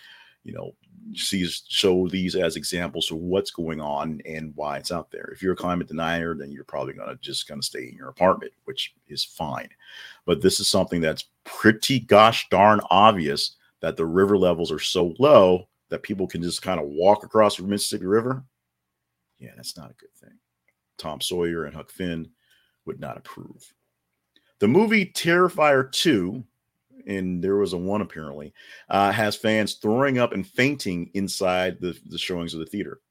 You 0.45 0.53
know, 0.53 0.73
see 1.15 1.45
show 1.45 2.07
these 2.07 2.35
as 2.35 2.55
examples 2.55 3.11
of 3.11 3.17
what's 3.17 3.51
going 3.51 3.81
on 3.81 4.21
and 4.25 4.53
why 4.55 4.77
it's 4.77 4.91
out 4.91 5.11
there. 5.11 5.31
If 5.33 5.41
you're 5.41 5.53
a 5.53 5.57
climate 5.57 5.87
denier, 5.87 6.33
then 6.33 6.51
you're 6.51 6.63
probably 6.63 6.93
going 6.93 7.09
to 7.09 7.15
just 7.21 7.47
kind 7.47 7.59
of 7.59 7.65
stay 7.65 7.89
in 7.89 7.95
your 7.95 8.09
apartment, 8.09 8.53
which 8.65 8.93
is 9.09 9.23
fine. 9.23 9.69
But 10.25 10.41
this 10.41 10.61
is 10.61 10.69
something 10.69 11.01
that's 11.01 11.25
pretty 11.43 11.99
gosh 11.99 12.47
darn 12.49 12.79
obvious 12.89 13.57
that 13.83 13.97
the 13.97 14.05
river 14.05 14.37
levels 14.37 14.71
are 14.71 14.79
so 14.79 15.13
low 15.19 15.67
that 15.89 16.01
people 16.01 16.25
can 16.25 16.41
just 16.41 16.61
kind 16.61 16.79
of 16.79 16.87
walk 16.87 17.25
across 17.25 17.57
the 17.57 17.63
Mississippi 17.63 18.05
River, 18.05 18.41
yeah, 19.39 19.51
that's 19.57 19.75
not 19.75 19.91
a 19.91 19.95
good 19.95 20.13
thing. 20.15 20.37
Tom 20.97 21.19
Sawyer 21.19 21.65
and 21.65 21.75
Huck 21.75 21.91
Finn 21.91 22.29
would 22.85 23.01
not 23.01 23.17
approve. 23.17 23.73
The 24.59 24.69
movie 24.69 25.07
Terrifier 25.07 25.91
2, 25.91 26.41
and 27.07 27.43
there 27.43 27.57
was 27.57 27.73
a 27.73 27.77
one 27.77 27.99
apparently, 27.99 28.53
uh, 28.89 29.11
has 29.11 29.35
fans 29.35 29.73
throwing 29.73 30.17
up 30.17 30.31
and 30.31 30.47
fainting 30.47 31.11
inside 31.13 31.81
the, 31.81 31.99
the 32.05 32.17
showings 32.17 32.53
of 32.53 32.61
the 32.61 32.65
theater. 32.65 33.01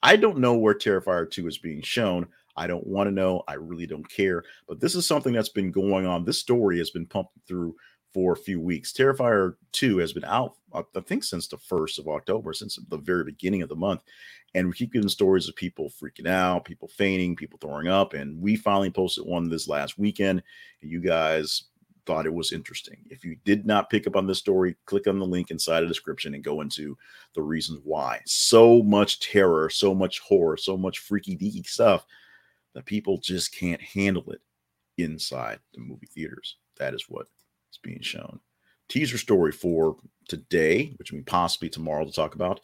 I 0.00 0.14
don't 0.14 0.38
know 0.38 0.54
where 0.54 0.74
Terrifier 0.74 1.28
2 1.28 1.48
is 1.48 1.58
being 1.58 1.82
shown. 1.82 2.28
I 2.56 2.68
don't 2.68 2.86
want 2.86 3.08
to 3.08 3.12
know. 3.12 3.42
I 3.48 3.54
really 3.54 3.86
don't 3.88 4.08
care. 4.08 4.44
But 4.68 4.78
this 4.78 4.94
is 4.94 5.08
something 5.08 5.32
that's 5.32 5.48
been 5.48 5.72
going 5.72 6.06
on. 6.06 6.24
This 6.24 6.38
story 6.38 6.78
has 6.78 6.90
been 6.90 7.06
pumped 7.06 7.32
through 7.48 7.74
for 8.12 8.32
a 8.32 8.36
few 8.36 8.60
weeks. 8.60 8.92
Terrifier 8.92 9.54
2 9.72 9.98
has 9.98 10.12
been 10.12 10.24
out, 10.24 10.56
uh, 10.72 10.82
I 10.94 11.00
think, 11.00 11.24
since 11.24 11.48
the 11.48 11.56
1st 11.56 11.98
of 11.98 12.08
October, 12.08 12.52
since 12.52 12.78
the 12.88 12.96
very 12.96 13.24
beginning 13.24 13.62
of 13.62 13.68
the 13.68 13.76
month. 13.76 14.02
And 14.54 14.66
we 14.66 14.74
keep 14.74 14.92
getting 14.92 15.08
stories 15.08 15.48
of 15.48 15.54
people 15.54 15.90
freaking 15.90 16.28
out, 16.28 16.64
people 16.64 16.88
fainting, 16.88 17.36
people 17.36 17.58
throwing 17.60 17.86
up. 17.86 18.14
And 18.14 18.40
we 18.40 18.56
finally 18.56 18.90
posted 18.90 19.24
one 19.24 19.48
this 19.48 19.68
last 19.68 19.98
weekend. 19.98 20.42
And 20.82 20.90
you 20.90 21.00
guys 21.00 21.64
thought 22.04 22.26
it 22.26 22.34
was 22.34 22.50
interesting. 22.50 22.96
If 23.10 23.24
you 23.24 23.36
did 23.44 23.64
not 23.64 23.90
pick 23.90 24.08
up 24.08 24.16
on 24.16 24.26
this 24.26 24.38
story, 24.38 24.74
click 24.86 25.06
on 25.06 25.20
the 25.20 25.26
link 25.26 25.52
inside 25.52 25.82
the 25.82 25.86
description 25.86 26.34
and 26.34 26.42
go 26.42 26.60
into 26.60 26.98
the 27.34 27.42
reasons 27.42 27.80
why. 27.84 28.20
So 28.26 28.82
much 28.82 29.20
terror, 29.20 29.70
so 29.70 29.94
much 29.94 30.18
horror, 30.18 30.56
so 30.56 30.76
much 30.76 30.98
freaky 30.98 31.36
deaky 31.36 31.64
stuff 31.64 32.04
that 32.74 32.86
people 32.86 33.18
just 33.18 33.54
can't 33.56 33.80
handle 33.80 34.30
it 34.32 34.40
inside 34.98 35.60
the 35.74 35.80
movie 35.80 36.08
theaters. 36.12 36.56
That 36.78 36.94
is 36.94 37.04
what 37.08 37.28
being 37.82 38.00
shown. 38.00 38.40
Teaser 38.88 39.18
story 39.18 39.52
for 39.52 39.96
today, 40.28 40.94
which 40.98 41.12
we 41.12 41.20
possibly 41.22 41.68
tomorrow 41.68 42.04
to 42.04 42.12
talk 42.12 42.34
about. 42.34 42.60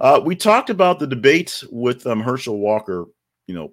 Uh, 0.00 0.20
we 0.24 0.36
talked 0.36 0.70
about 0.70 0.98
the 0.98 1.06
debate 1.06 1.62
with 1.70 2.06
um, 2.06 2.20
Herschel 2.20 2.58
Walker, 2.58 3.06
you 3.46 3.54
know, 3.54 3.72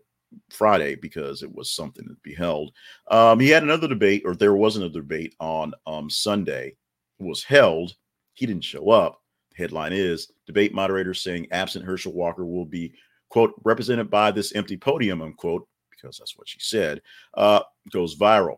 Friday 0.49 0.95
because 0.95 1.43
it 1.43 1.53
was 1.53 1.71
something 1.71 2.05
to 2.07 2.15
be 2.23 2.33
held. 2.33 2.71
Um, 3.09 3.39
he 3.39 3.49
had 3.49 3.63
another 3.63 3.87
debate, 3.87 4.23
or 4.25 4.35
there 4.35 4.55
was 4.55 4.75
another 4.75 5.01
debate 5.01 5.35
on 5.39 5.73
um, 5.87 6.09
Sunday, 6.09 6.75
was 7.19 7.43
held. 7.43 7.93
He 8.33 8.45
didn't 8.45 8.63
show 8.63 8.89
up. 8.89 9.21
Headline 9.55 9.93
is 9.93 10.31
debate 10.47 10.73
moderator 10.73 11.13
saying 11.13 11.47
absent 11.51 11.85
Herschel 11.85 12.13
Walker 12.13 12.45
will 12.45 12.65
be 12.65 12.93
quote 13.29 13.53
represented 13.63 14.09
by 14.09 14.31
this 14.31 14.53
empty 14.53 14.75
podium 14.75 15.21
unquote 15.21 15.67
because 15.89 16.17
that's 16.17 16.37
what 16.37 16.49
she 16.49 16.59
said. 16.59 17.01
Uh, 17.35 17.61
goes 17.91 18.17
viral. 18.17 18.57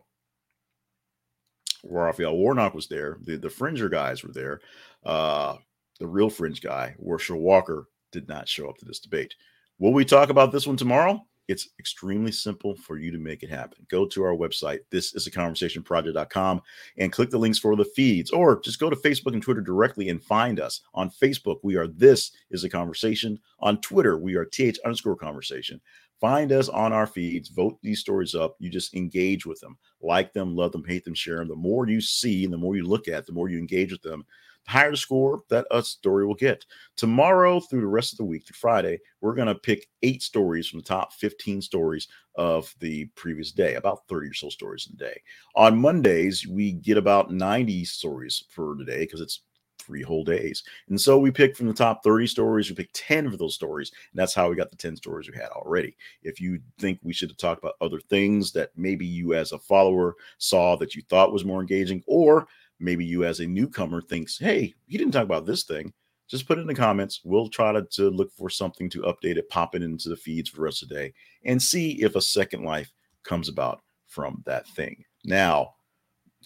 Raphael 1.84 2.36
Warnock 2.36 2.74
was 2.74 2.88
there. 2.88 3.18
The 3.22 3.36
the 3.36 3.50
Fringer 3.50 3.88
guys 3.88 4.22
were 4.22 4.32
there. 4.32 4.60
Uh, 5.04 5.56
the 5.98 6.06
real 6.06 6.30
Fringe 6.30 6.60
guy, 6.60 6.94
Herschel 7.04 7.40
Walker, 7.40 7.88
did 8.12 8.28
not 8.28 8.48
show 8.48 8.68
up 8.68 8.78
to 8.78 8.84
this 8.84 9.00
debate. 9.00 9.34
Will 9.78 9.92
we 9.92 10.04
talk 10.04 10.30
about 10.30 10.52
this 10.52 10.66
one 10.66 10.76
tomorrow? 10.76 11.24
It's 11.48 11.70
extremely 11.78 12.30
simple 12.30 12.74
for 12.76 12.98
you 12.98 13.10
to 13.10 13.18
make 13.18 13.42
it 13.42 13.48
happen. 13.48 13.86
Go 13.88 14.06
to 14.06 14.22
our 14.22 14.36
website, 14.36 14.80
this 14.90 15.14
is 15.14 15.26
a 15.26 15.30
conversation 15.30 15.82
project.com, 15.82 16.60
and 16.98 17.10
click 17.10 17.30
the 17.30 17.38
links 17.38 17.58
for 17.58 17.74
the 17.74 17.86
feeds, 17.86 18.30
or 18.30 18.60
just 18.60 18.78
go 18.78 18.90
to 18.90 18.96
Facebook 18.96 19.32
and 19.32 19.42
Twitter 19.42 19.62
directly 19.62 20.10
and 20.10 20.22
find 20.22 20.60
us. 20.60 20.82
On 20.92 21.10
Facebook, 21.10 21.60
we 21.62 21.76
are 21.76 21.86
This 21.86 22.32
is 22.50 22.64
a 22.64 22.68
Conversation. 22.68 23.38
On 23.60 23.80
Twitter, 23.80 24.18
we 24.18 24.34
are 24.34 24.44
TH 24.44 24.78
underscore 24.84 25.16
conversation. 25.16 25.80
Find 26.20 26.50
us 26.50 26.68
on 26.68 26.92
our 26.92 27.06
feeds, 27.06 27.48
vote 27.48 27.78
these 27.80 28.00
stories 28.00 28.34
up. 28.34 28.56
You 28.58 28.70
just 28.70 28.94
engage 28.94 29.46
with 29.46 29.60
them, 29.60 29.78
like 30.00 30.32
them, 30.32 30.56
love 30.56 30.72
them, 30.72 30.84
hate 30.84 31.04
them, 31.04 31.14
share 31.14 31.38
them. 31.38 31.48
The 31.48 31.56
more 31.56 31.88
you 31.88 32.00
see 32.00 32.44
and 32.44 32.52
the 32.52 32.58
more 32.58 32.74
you 32.74 32.84
look 32.84 33.06
at, 33.06 33.24
the 33.24 33.32
more 33.32 33.48
you 33.48 33.58
engage 33.58 33.92
with 33.92 34.02
them, 34.02 34.24
the 34.64 34.70
higher 34.72 34.90
the 34.90 34.96
score, 34.96 35.42
that 35.48 35.66
a 35.70 35.80
story 35.80 36.26
will 36.26 36.34
get. 36.34 36.64
Tomorrow 36.96 37.60
through 37.60 37.82
the 37.82 37.86
rest 37.86 38.12
of 38.12 38.18
the 38.18 38.24
week, 38.24 38.44
through 38.44 38.56
Friday, 38.56 38.98
we're 39.20 39.34
going 39.34 39.46
to 39.46 39.54
pick 39.54 39.86
eight 40.02 40.22
stories 40.22 40.66
from 40.66 40.80
the 40.80 40.84
top 40.84 41.12
15 41.12 41.62
stories 41.62 42.08
of 42.34 42.74
the 42.80 43.04
previous 43.14 43.52
day, 43.52 43.74
about 43.74 44.06
30 44.08 44.28
or 44.28 44.34
so 44.34 44.48
stories 44.48 44.88
a 44.92 44.96
day. 44.96 45.20
On 45.54 45.80
Mondays, 45.80 46.48
we 46.48 46.72
get 46.72 46.96
about 46.96 47.32
90 47.32 47.84
stories 47.84 48.42
for 48.48 48.76
today 48.76 49.00
because 49.00 49.20
it's 49.20 49.42
three 49.78 50.02
whole 50.02 50.24
days. 50.24 50.62
And 50.88 51.00
so 51.00 51.18
we 51.18 51.30
picked 51.30 51.56
from 51.56 51.68
the 51.68 51.74
top 51.74 52.02
30 52.04 52.26
stories, 52.26 52.68
we 52.68 52.76
picked 52.76 52.94
10 52.94 53.26
of 53.26 53.38
those 53.38 53.54
stories. 53.54 53.90
And 54.12 54.18
that's 54.18 54.34
how 54.34 54.48
we 54.48 54.56
got 54.56 54.70
the 54.70 54.76
10 54.76 54.96
stories 54.96 55.28
we 55.28 55.36
had 55.36 55.50
already. 55.50 55.96
If 56.22 56.40
you 56.40 56.60
think 56.78 56.98
we 57.02 57.12
should 57.12 57.30
have 57.30 57.38
talked 57.38 57.62
about 57.62 57.76
other 57.80 58.00
things 58.00 58.52
that 58.52 58.70
maybe 58.76 59.06
you 59.06 59.34
as 59.34 59.52
a 59.52 59.58
follower 59.58 60.14
saw 60.38 60.76
that 60.76 60.94
you 60.94 61.02
thought 61.08 61.32
was 61.32 61.44
more 61.44 61.60
engaging, 61.60 62.02
or 62.06 62.46
maybe 62.80 63.04
you 63.04 63.24
as 63.24 63.40
a 63.40 63.46
newcomer 63.46 64.00
thinks, 64.00 64.38
hey, 64.38 64.74
he 64.86 64.98
didn't 64.98 65.12
talk 65.12 65.24
about 65.24 65.46
this 65.46 65.64
thing. 65.64 65.92
Just 66.28 66.46
put 66.46 66.58
it 66.58 66.62
in 66.62 66.66
the 66.66 66.74
comments. 66.74 67.22
We'll 67.24 67.48
try 67.48 67.72
to, 67.72 67.82
to 67.82 68.10
look 68.10 68.30
for 68.32 68.50
something 68.50 68.90
to 68.90 69.02
update 69.02 69.36
it, 69.36 69.48
pop 69.48 69.74
it 69.74 69.82
into 69.82 70.10
the 70.10 70.16
feeds 70.16 70.50
for 70.50 70.56
the 70.56 70.62
rest 70.62 70.82
of 70.82 70.90
the 70.90 70.94
day, 70.94 71.14
and 71.44 71.60
see 71.60 72.02
if 72.02 72.16
a 72.16 72.20
second 72.20 72.64
life 72.64 72.92
comes 73.24 73.48
about 73.48 73.80
from 74.06 74.42
that 74.44 74.66
thing. 74.68 75.04
Now, 75.24 75.74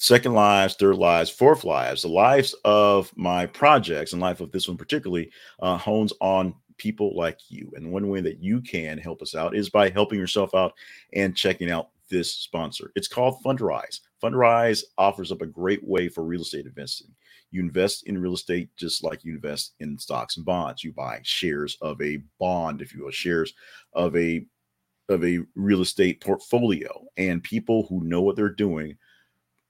second 0.02 0.34
lives, 0.34 0.74
third 0.74 0.96
lives, 0.96 1.30
fourth 1.30 1.62
lives, 1.62 2.02
the 2.02 2.08
lives 2.08 2.56
of 2.64 3.12
my 3.16 3.46
projects 3.46 4.12
and 4.12 4.20
life 4.20 4.40
of 4.40 4.50
this 4.50 4.66
one 4.66 4.76
particularly 4.76 5.30
uh, 5.60 5.76
hones 5.76 6.12
on 6.20 6.52
people 6.76 7.16
like 7.16 7.38
you. 7.48 7.70
And 7.76 7.92
one 7.92 8.08
way 8.08 8.20
that 8.20 8.42
you 8.42 8.60
can 8.60 8.98
help 8.98 9.22
us 9.22 9.36
out 9.36 9.54
is 9.54 9.70
by 9.70 9.90
helping 9.90 10.18
yourself 10.18 10.56
out 10.56 10.72
and 11.14 11.36
checking 11.36 11.70
out 11.70 11.90
this 12.10 12.34
sponsor. 12.34 12.90
It's 12.96 13.06
called 13.06 13.40
Fundrise. 13.44 14.00
Fundrise 14.20 14.82
offers 14.98 15.30
up 15.30 15.40
a 15.40 15.46
great 15.46 15.86
way 15.86 16.08
for 16.08 16.24
real 16.24 16.42
estate 16.42 16.66
investing. 16.66 17.14
You 17.52 17.60
invest 17.60 18.08
in 18.08 18.20
real 18.20 18.34
estate 18.34 18.70
just 18.74 19.04
like 19.04 19.24
you 19.24 19.34
invest 19.34 19.74
in 19.78 19.96
stocks 20.00 20.36
and 20.36 20.44
bonds. 20.44 20.82
You 20.82 20.92
buy 20.92 21.20
shares 21.22 21.78
of 21.80 22.02
a 22.02 22.20
bond, 22.40 22.82
if 22.82 22.92
you 22.92 23.04
will, 23.04 23.12
shares 23.12 23.54
of 23.92 24.16
a 24.16 24.44
of 25.08 25.24
a 25.24 25.40
real 25.54 25.82
estate 25.82 26.20
portfolio. 26.20 27.04
And 27.18 27.40
people 27.44 27.86
who 27.88 28.02
know 28.02 28.20
what 28.22 28.34
they're 28.34 28.48
doing 28.48 28.96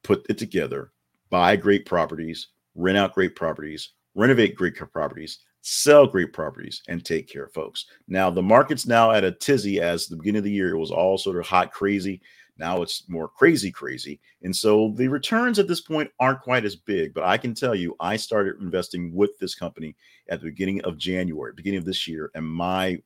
put 0.04 0.26
it 0.28 0.38
together, 0.38 0.92
buy 1.30 1.56
great 1.56 1.86
properties, 1.86 2.48
rent 2.74 2.98
out 2.98 3.14
great 3.14 3.36
properties, 3.36 3.92
renovate 4.14 4.54
great 4.54 4.74
properties, 4.76 5.38
sell 5.62 6.06
great 6.06 6.32
properties, 6.32 6.82
and 6.88 7.04
take 7.04 7.28
care 7.28 7.44
of 7.44 7.52
folks. 7.52 7.86
Now, 8.08 8.30
the 8.30 8.42
market's 8.42 8.86
now 8.86 9.12
at 9.12 9.24
a 9.24 9.32
tizzy 9.32 9.80
as 9.80 10.06
the 10.06 10.16
beginning 10.16 10.38
of 10.38 10.44
the 10.44 10.50
year, 10.50 10.74
it 10.74 10.78
was 10.78 10.90
all 10.90 11.16
sort 11.16 11.38
of 11.38 11.46
hot, 11.46 11.72
crazy. 11.72 12.20
Now 12.58 12.82
it's 12.82 13.08
more 13.08 13.28
crazy, 13.28 13.70
crazy. 13.70 14.20
And 14.42 14.54
so 14.54 14.92
the 14.96 15.08
returns 15.08 15.58
at 15.58 15.66
this 15.66 15.80
point 15.80 16.10
aren't 16.20 16.42
quite 16.42 16.64
as 16.64 16.76
big. 16.76 17.14
But 17.14 17.24
I 17.24 17.38
can 17.38 17.54
tell 17.54 17.74
you, 17.74 17.96
I 17.98 18.16
started 18.16 18.60
investing 18.60 19.14
with 19.14 19.38
this 19.38 19.54
company 19.54 19.96
at 20.28 20.40
the 20.40 20.46
beginning 20.46 20.82
of 20.82 20.98
January, 20.98 21.52
beginning 21.56 21.78
of 21.78 21.86
this 21.86 22.06
year, 22.06 22.30
and 22.34 22.46
my 22.46 22.98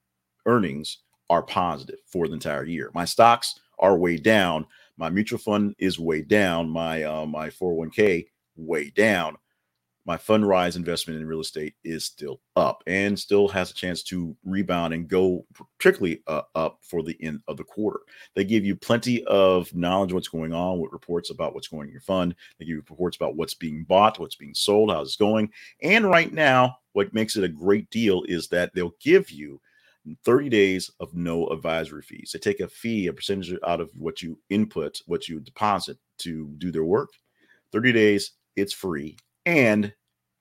earnings 0.47 0.99
are 1.31 1.43
positive 1.43 1.99
for 2.07 2.27
the 2.27 2.35
entire 2.35 2.65
year. 2.65 2.91
My 2.95 3.05
stocks 3.05 3.59
are 3.79 3.97
way 3.97 4.17
down, 4.17 4.67
my 4.97 5.11
mutual 5.11 5.39
fund 5.39 5.75
is 5.79 5.99
way 5.99 6.23
down. 6.23 6.69
My 6.69 7.03
uh, 7.03 7.27
my 7.27 7.51
401k 7.51 8.27
way 8.57 8.91
down. 8.91 9.37
My 10.07 10.17
Fundrise 10.17 10.77
investment 10.77 11.21
in 11.21 11.27
real 11.27 11.41
estate 11.41 11.75
is 11.83 12.05
still 12.05 12.41
up 12.55 12.85
and 12.87 13.19
still 13.19 13.49
has 13.49 13.73
a 13.73 13.75
chance 13.75 14.05
to 14.05 14.37
rebound 14.45 14.95
and 14.95 15.09
go 15.09 15.45
particularly 15.53 16.23
uh, 16.29 16.43
up 16.55 16.79
for 16.81 17.03
the 17.03 17.17
end 17.21 17.41
of 17.49 17.57
the 17.57 17.65
quarter. 17.65 17.99
They 18.37 18.45
give 18.45 18.65
you 18.65 18.77
plenty 18.77 19.25
of 19.25 19.75
knowledge 19.75 20.13
what's 20.13 20.29
going 20.29 20.53
on 20.53 20.79
with 20.79 20.93
reports 20.93 21.31
about 21.31 21.55
what's 21.55 21.67
going 21.67 21.89
in 21.89 21.93
your 21.93 22.03
fund. 22.03 22.37
They 22.57 22.67
give 22.67 22.75
you 22.75 22.85
reports 22.89 23.17
about 23.17 23.35
what's 23.35 23.55
being 23.55 23.83
bought, 23.83 24.21
what's 24.21 24.37
being 24.37 24.55
sold, 24.55 24.93
how 24.93 25.01
it's 25.01 25.17
going. 25.17 25.51
And 25.83 26.09
right 26.09 26.33
now, 26.33 26.77
what 26.93 27.13
makes 27.13 27.37
it 27.37 27.43
a 27.43 27.49
great 27.49 27.91
deal 27.91 28.23
is 28.29 28.47
that 28.49 28.71
they'll 28.75 28.95
give 29.01 29.29
you 29.33 29.61
30 30.25 30.49
days 30.49 30.91
of 31.01 31.15
no 31.15 31.47
advisory 31.49 32.03
fees. 32.03 32.31
They 32.33 32.39
take 32.39 32.61
a 32.61 32.69
fee, 32.69 33.07
a 33.07 33.13
percentage 33.13 33.57
out 33.67 33.81
of 33.81 33.91
what 33.97 34.23
you 34.23 34.39
input, 34.51 35.01
what 35.07 35.29
you 35.29 35.41
deposit 35.41 35.99
to 36.19 36.47
do 36.59 36.71
their 36.71 36.85
work. 36.85 37.11
30 37.73 37.93
days, 37.93 38.33
it's 38.55 38.73
free, 38.73 39.17
and 39.45 39.93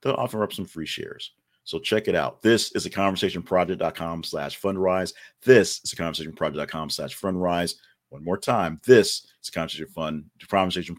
they'll 0.02 0.14
offer 0.14 0.44
up 0.44 0.54
some 0.54 0.66
free 0.66 0.86
shares. 0.86 1.32
So 1.64 1.80
check 1.80 2.08
it 2.08 2.16
out. 2.16 2.42
This 2.44 2.72
is 2.74 2.86
a 2.86 2.90
conversationproject.com 2.92 4.24
slash 4.24 4.62
fundrise. 4.62 5.14
This 5.44 5.82
is 5.84 5.94
a 5.94 5.96
conversationproject.com 5.96 6.92
slash 6.92 7.20
fundrise. 7.20 7.76
One 8.10 8.24
more 8.24 8.38
time. 8.38 8.80
This 8.86 9.26
is 9.42 9.50
a 9.50 9.52
conversation 9.52 9.88
fund 9.88 10.26
conversation 10.48 10.96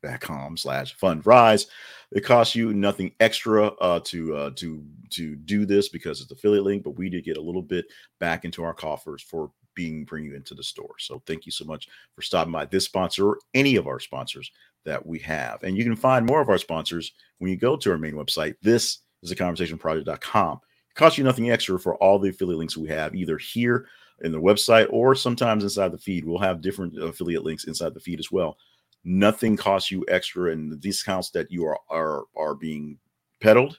project 0.00 0.22
dot 0.22 0.28
com 0.28 0.56
slash 0.56 0.96
fundrise. 0.96 1.66
It 2.12 2.24
costs 2.24 2.54
you 2.54 2.74
nothing 2.74 3.12
extra 3.20 3.66
uh, 3.66 4.00
to 4.04 4.36
uh, 4.36 4.50
to 4.56 4.84
to 5.10 5.36
do 5.36 5.64
this 5.64 5.88
because 5.88 6.20
it's 6.20 6.30
affiliate 6.30 6.64
link, 6.64 6.82
but 6.82 6.96
we 6.96 7.08
did 7.08 7.24
get 7.24 7.36
a 7.36 7.42
little 7.42 7.62
bit 7.62 7.86
back 8.18 8.44
into 8.44 8.62
our 8.62 8.74
coffers 8.74 9.22
for 9.22 9.50
being 9.74 10.04
bringing 10.04 10.30
you 10.30 10.36
into 10.36 10.54
the 10.54 10.62
store. 10.62 10.94
So 10.98 11.22
thank 11.26 11.46
you 11.46 11.52
so 11.52 11.64
much 11.64 11.88
for 12.14 12.22
stopping 12.22 12.52
by 12.52 12.64
this 12.66 12.84
sponsor 12.84 13.28
or 13.28 13.38
any 13.54 13.76
of 13.76 13.86
our 13.86 14.00
sponsors 14.00 14.50
that 14.84 15.04
we 15.04 15.18
have. 15.20 15.62
And 15.62 15.76
you 15.76 15.84
can 15.84 15.94
find 15.94 16.26
more 16.26 16.40
of 16.40 16.48
our 16.48 16.58
sponsors 16.58 17.12
when 17.38 17.50
you 17.50 17.56
go 17.56 17.76
to 17.76 17.92
our 17.92 17.98
main 17.98 18.14
website. 18.14 18.56
This 18.62 18.98
is 19.22 19.30
a 19.30 19.36
conversationproject.com. 19.36 20.60
It 20.90 20.94
costs 20.96 21.18
you 21.18 21.24
nothing 21.24 21.50
extra 21.50 21.78
for 21.78 21.94
all 21.96 22.18
the 22.18 22.30
affiliate 22.30 22.58
links 22.58 22.76
we 22.76 22.88
have, 22.88 23.14
either 23.14 23.38
here 23.38 23.86
in 24.22 24.32
the 24.32 24.40
website 24.40 24.88
or 24.90 25.14
sometimes 25.14 25.62
inside 25.62 25.92
the 25.92 25.98
feed. 25.98 26.24
We'll 26.24 26.38
have 26.38 26.60
different 26.60 27.00
affiliate 27.00 27.44
links 27.44 27.64
inside 27.64 27.94
the 27.94 28.00
feed 28.00 28.18
as 28.18 28.32
well 28.32 28.56
nothing 29.04 29.56
costs 29.56 29.90
you 29.90 30.04
extra 30.08 30.52
and 30.52 30.70
the 30.70 30.76
discounts 30.76 31.30
that 31.30 31.50
you 31.50 31.64
are 31.66 31.78
are 31.88 32.24
are 32.36 32.54
being 32.54 32.98
peddled 33.40 33.78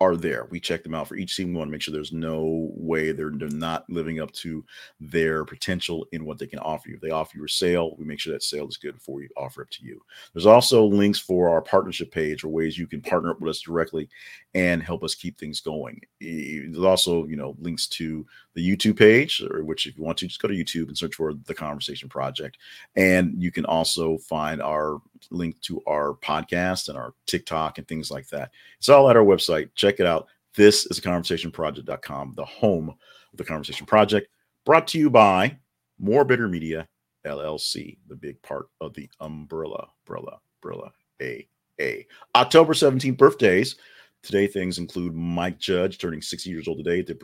are 0.00 0.16
there. 0.16 0.46
We 0.50 0.60
check 0.60 0.82
them 0.82 0.94
out 0.94 1.08
for 1.08 1.16
each 1.16 1.36
team. 1.36 1.48
We 1.48 1.58
want 1.58 1.68
to 1.68 1.72
make 1.72 1.82
sure 1.82 1.92
there's 1.92 2.12
no 2.12 2.70
way 2.74 3.12
they're, 3.12 3.32
they're 3.34 3.50
not 3.50 3.84
living 3.90 4.18
up 4.18 4.32
to 4.32 4.64
their 4.98 5.44
potential 5.44 6.06
in 6.12 6.24
what 6.24 6.38
they 6.38 6.46
can 6.46 6.58
offer 6.58 6.88
you. 6.88 6.94
If 6.94 7.02
they 7.02 7.10
offer 7.10 7.36
you 7.36 7.44
a 7.44 7.48
sale, 7.48 7.96
we 7.98 8.06
make 8.06 8.18
sure 8.18 8.32
that 8.32 8.42
sale 8.42 8.66
is 8.66 8.78
good 8.78 8.94
before 8.94 9.16
we 9.16 9.28
offer 9.36 9.62
it 9.62 9.70
to 9.72 9.84
you. 9.84 10.00
There's 10.32 10.46
also 10.46 10.86
links 10.86 11.18
for 11.18 11.50
our 11.50 11.60
partnership 11.60 12.10
page 12.10 12.44
or 12.44 12.48
ways 12.48 12.78
you 12.78 12.86
can 12.86 13.02
partner 13.02 13.30
up 13.30 13.40
with 13.40 13.50
us 13.50 13.60
directly 13.60 14.08
and 14.54 14.82
help 14.82 15.04
us 15.04 15.14
keep 15.14 15.38
things 15.38 15.60
going. 15.60 16.00
There's 16.18 16.78
also, 16.78 17.26
you 17.26 17.36
know, 17.36 17.54
links 17.60 17.86
to 17.88 18.26
the 18.54 18.76
YouTube 18.76 18.98
page, 18.98 19.42
or 19.50 19.64
which 19.64 19.86
if 19.86 19.96
you 19.96 20.02
want 20.02 20.18
to, 20.18 20.26
just 20.26 20.42
go 20.42 20.48
to 20.48 20.54
YouTube 20.54 20.88
and 20.88 20.98
search 20.98 21.14
for 21.14 21.34
the 21.46 21.54
Conversation 21.54 22.08
Project. 22.08 22.58
And 22.96 23.34
you 23.40 23.52
can 23.52 23.64
also 23.64 24.18
find 24.18 24.60
our 24.60 25.00
link 25.30 25.60
to 25.62 25.80
our 25.86 26.14
podcast 26.14 26.88
and 26.88 26.98
our 26.98 27.14
TikTok 27.26 27.78
and 27.78 27.86
things 27.86 28.10
like 28.10 28.28
that. 28.28 28.50
It's 28.78 28.88
all 28.88 29.08
at 29.08 29.16
our 29.16 29.24
website. 29.24 29.70
Check 29.74 30.00
it 30.00 30.06
out. 30.06 30.26
This 30.56 30.86
is 30.86 30.98
conversationproject.com, 30.98 32.34
the 32.36 32.44
home 32.44 32.88
of 32.88 33.36
the 33.36 33.44
Conversation 33.44 33.86
Project, 33.86 34.28
brought 34.66 34.88
to 34.88 34.98
you 34.98 35.10
by 35.10 35.56
More 35.98 36.24
Bitter 36.24 36.48
Media 36.48 36.88
LLC, 37.24 37.98
the 38.08 38.16
big 38.16 38.40
part 38.42 38.66
of 38.80 38.94
the 38.94 39.08
umbrella, 39.20 39.88
umbrella, 40.06 40.38
umbrella, 40.62 40.92
A, 41.22 41.46
A. 41.80 42.06
October 42.34 42.72
17th 42.72 43.16
birthdays. 43.16 43.76
Today, 44.22 44.46
things 44.46 44.78
include 44.78 45.14
Mike 45.14 45.58
Judge 45.58 45.96
turning 45.96 46.20
60 46.20 46.50
years 46.50 46.68
old 46.68 46.84
today, 46.84 47.00
the 47.00 47.18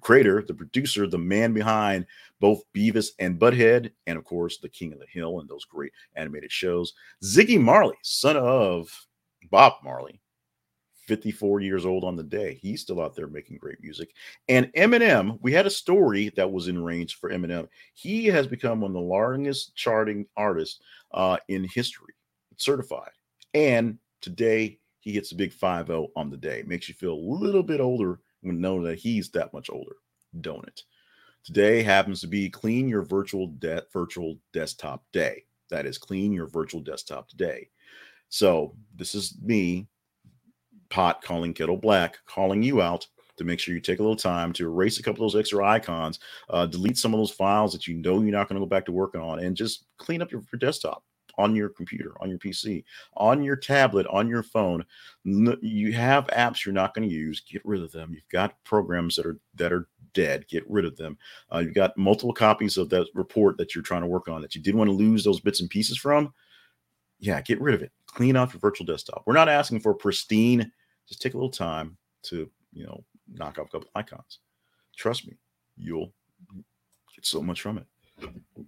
creator, 0.00 0.44
the 0.46 0.52
producer, 0.52 1.06
the 1.06 1.16
man 1.16 1.54
behind 1.54 2.06
both 2.40 2.62
Beavis 2.74 3.12
and 3.18 3.38
Butthead, 3.38 3.90
and 4.06 4.18
of 4.18 4.24
course, 4.24 4.58
the 4.58 4.68
King 4.68 4.92
of 4.92 4.98
the 4.98 5.06
Hill 5.06 5.40
and 5.40 5.48
those 5.48 5.64
great 5.64 5.92
animated 6.14 6.52
shows. 6.52 6.92
Ziggy 7.24 7.58
Marley, 7.58 7.96
son 8.02 8.36
of 8.36 8.94
Bob 9.50 9.74
Marley, 9.82 10.20
54 11.06 11.60
years 11.60 11.86
old 11.86 12.04
on 12.04 12.16
the 12.16 12.22
day. 12.22 12.58
He's 12.60 12.82
still 12.82 13.00
out 13.00 13.16
there 13.16 13.26
making 13.26 13.56
great 13.56 13.82
music. 13.82 14.14
And 14.48 14.72
Eminem, 14.74 15.38
we 15.40 15.52
had 15.52 15.66
a 15.66 15.70
story 15.70 16.30
that 16.36 16.50
was 16.50 16.68
in 16.68 16.82
range 16.82 17.16
for 17.16 17.30
Eminem. 17.30 17.66
He 17.94 18.26
has 18.26 18.46
become 18.46 18.80
one 18.80 18.90
of 18.90 18.94
the 18.94 19.00
longest 19.00 19.74
charting 19.74 20.26
artists 20.36 20.80
uh, 21.12 21.38
in 21.48 21.64
history, 21.64 22.14
certified. 22.56 23.10
And 23.54 23.98
today, 24.20 24.78
he 25.02 25.10
hits 25.10 25.32
a 25.32 25.36
big 25.36 25.52
5 25.52 25.90
on 26.14 26.30
the 26.30 26.36
day. 26.36 26.62
Makes 26.64 26.88
you 26.88 26.94
feel 26.94 27.12
a 27.12 27.14
little 27.14 27.64
bit 27.64 27.80
older 27.80 28.20
when 28.40 28.60
knowing 28.60 28.84
that 28.84 29.00
he's 29.00 29.28
that 29.30 29.52
much 29.52 29.68
older, 29.68 29.96
don't 30.40 30.66
it? 30.66 30.82
Today 31.42 31.82
happens 31.82 32.20
to 32.20 32.28
be 32.28 32.48
clean 32.48 32.88
your 32.88 33.02
virtual 33.02 33.48
de- 33.48 33.82
virtual 33.92 34.38
desktop 34.52 35.02
day. 35.12 35.44
That 35.70 35.86
is 35.86 35.98
clean 35.98 36.32
your 36.32 36.46
virtual 36.46 36.80
desktop 36.80 37.28
today. 37.28 37.68
So 38.28 38.76
this 38.94 39.16
is 39.16 39.36
me, 39.42 39.88
pot 40.88 41.20
calling 41.20 41.52
kettle 41.52 41.76
black, 41.76 42.18
calling 42.24 42.62
you 42.62 42.80
out 42.80 43.04
to 43.38 43.44
make 43.44 43.58
sure 43.58 43.74
you 43.74 43.80
take 43.80 43.98
a 43.98 44.02
little 44.02 44.14
time 44.14 44.52
to 44.52 44.66
erase 44.66 45.00
a 45.00 45.02
couple 45.02 45.26
of 45.26 45.32
those 45.32 45.40
extra 45.40 45.66
icons, 45.66 46.20
uh, 46.48 46.66
delete 46.66 46.96
some 46.96 47.12
of 47.12 47.18
those 47.18 47.32
files 47.32 47.72
that 47.72 47.88
you 47.88 47.94
know 47.94 48.20
you're 48.20 48.30
not 48.30 48.48
going 48.48 48.54
to 48.54 48.64
go 48.64 48.70
back 48.70 48.86
to 48.86 48.92
working 48.92 49.20
on, 49.20 49.40
and 49.40 49.56
just 49.56 49.86
clean 49.96 50.22
up 50.22 50.30
your, 50.30 50.42
your 50.52 50.60
desktop 50.60 51.02
on 51.38 51.54
your 51.56 51.68
computer, 51.68 52.14
on 52.20 52.28
your 52.28 52.38
PC, 52.38 52.84
on 53.16 53.42
your 53.42 53.56
tablet, 53.56 54.06
on 54.08 54.28
your 54.28 54.42
phone. 54.42 54.84
You 55.24 55.92
have 55.92 56.26
apps 56.28 56.64
you're 56.64 56.74
not 56.74 56.94
going 56.94 57.08
to 57.08 57.14
use. 57.14 57.40
Get 57.40 57.62
rid 57.64 57.82
of 57.82 57.92
them. 57.92 58.12
You've 58.12 58.28
got 58.30 58.62
programs 58.64 59.16
that 59.16 59.26
are 59.26 59.38
that 59.54 59.72
are 59.72 59.88
dead. 60.14 60.46
Get 60.48 60.68
rid 60.70 60.84
of 60.84 60.96
them. 60.96 61.16
Uh, 61.52 61.58
you've 61.58 61.74
got 61.74 61.96
multiple 61.96 62.34
copies 62.34 62.76
of 62.76 62.88
that 62.90 63.06
report 63.14 63.56
that 63.58 63.74
you're 63.74 63.82
trying 63.82 64.02
to 64.02 64.08
work 64.08 64.28
on 64.28 64.42
that 64.42 64.54
you 64.54 64.60
didn't 64.60 64.78
want 64.78 64.88
to 64.88 64.96
lose 64.96 65.24
those 65.24 65.40
bits 65.40 65.60
and 65.60 65.70
pieces 65.70 65.98
from. 65.98 66.32
Yeah, 67.18 67.40
get 67.40 67.60
rid 67.60 67.74
of 67.74 67.82
it. 67.82 67.92
clean 68.06 68.36
off 68.36 68.52
your 68.52 68.60
virtual 68.60 68.86
desktop. 68.86 69.22
We're 69.26 69.34
not 69.34 69.48
asking 69.48 69.80
for 69.80 69.94
pristine. 69.94 70.70
Just 71.08 71.22
take 71.22 71.34
a 71.34 71.36
little 71.36 71.50
time 71.50 71.96
to, 72.24 72.50
you 72.72 72.84
know, 72.84 73.04
knock 73.32 73.58
off 73.58 73.68
a 73.68 73.70
couple 73.70 73.90
icons. 73.94 74.40
Trust 74.96 75.26
me, 75.26 75.36
you'll 75.76 76.12
get 77.14 77.24
so 77.24 77.42
much 77.42 77.60
from 77.60 77.78
it. 77.78 78.66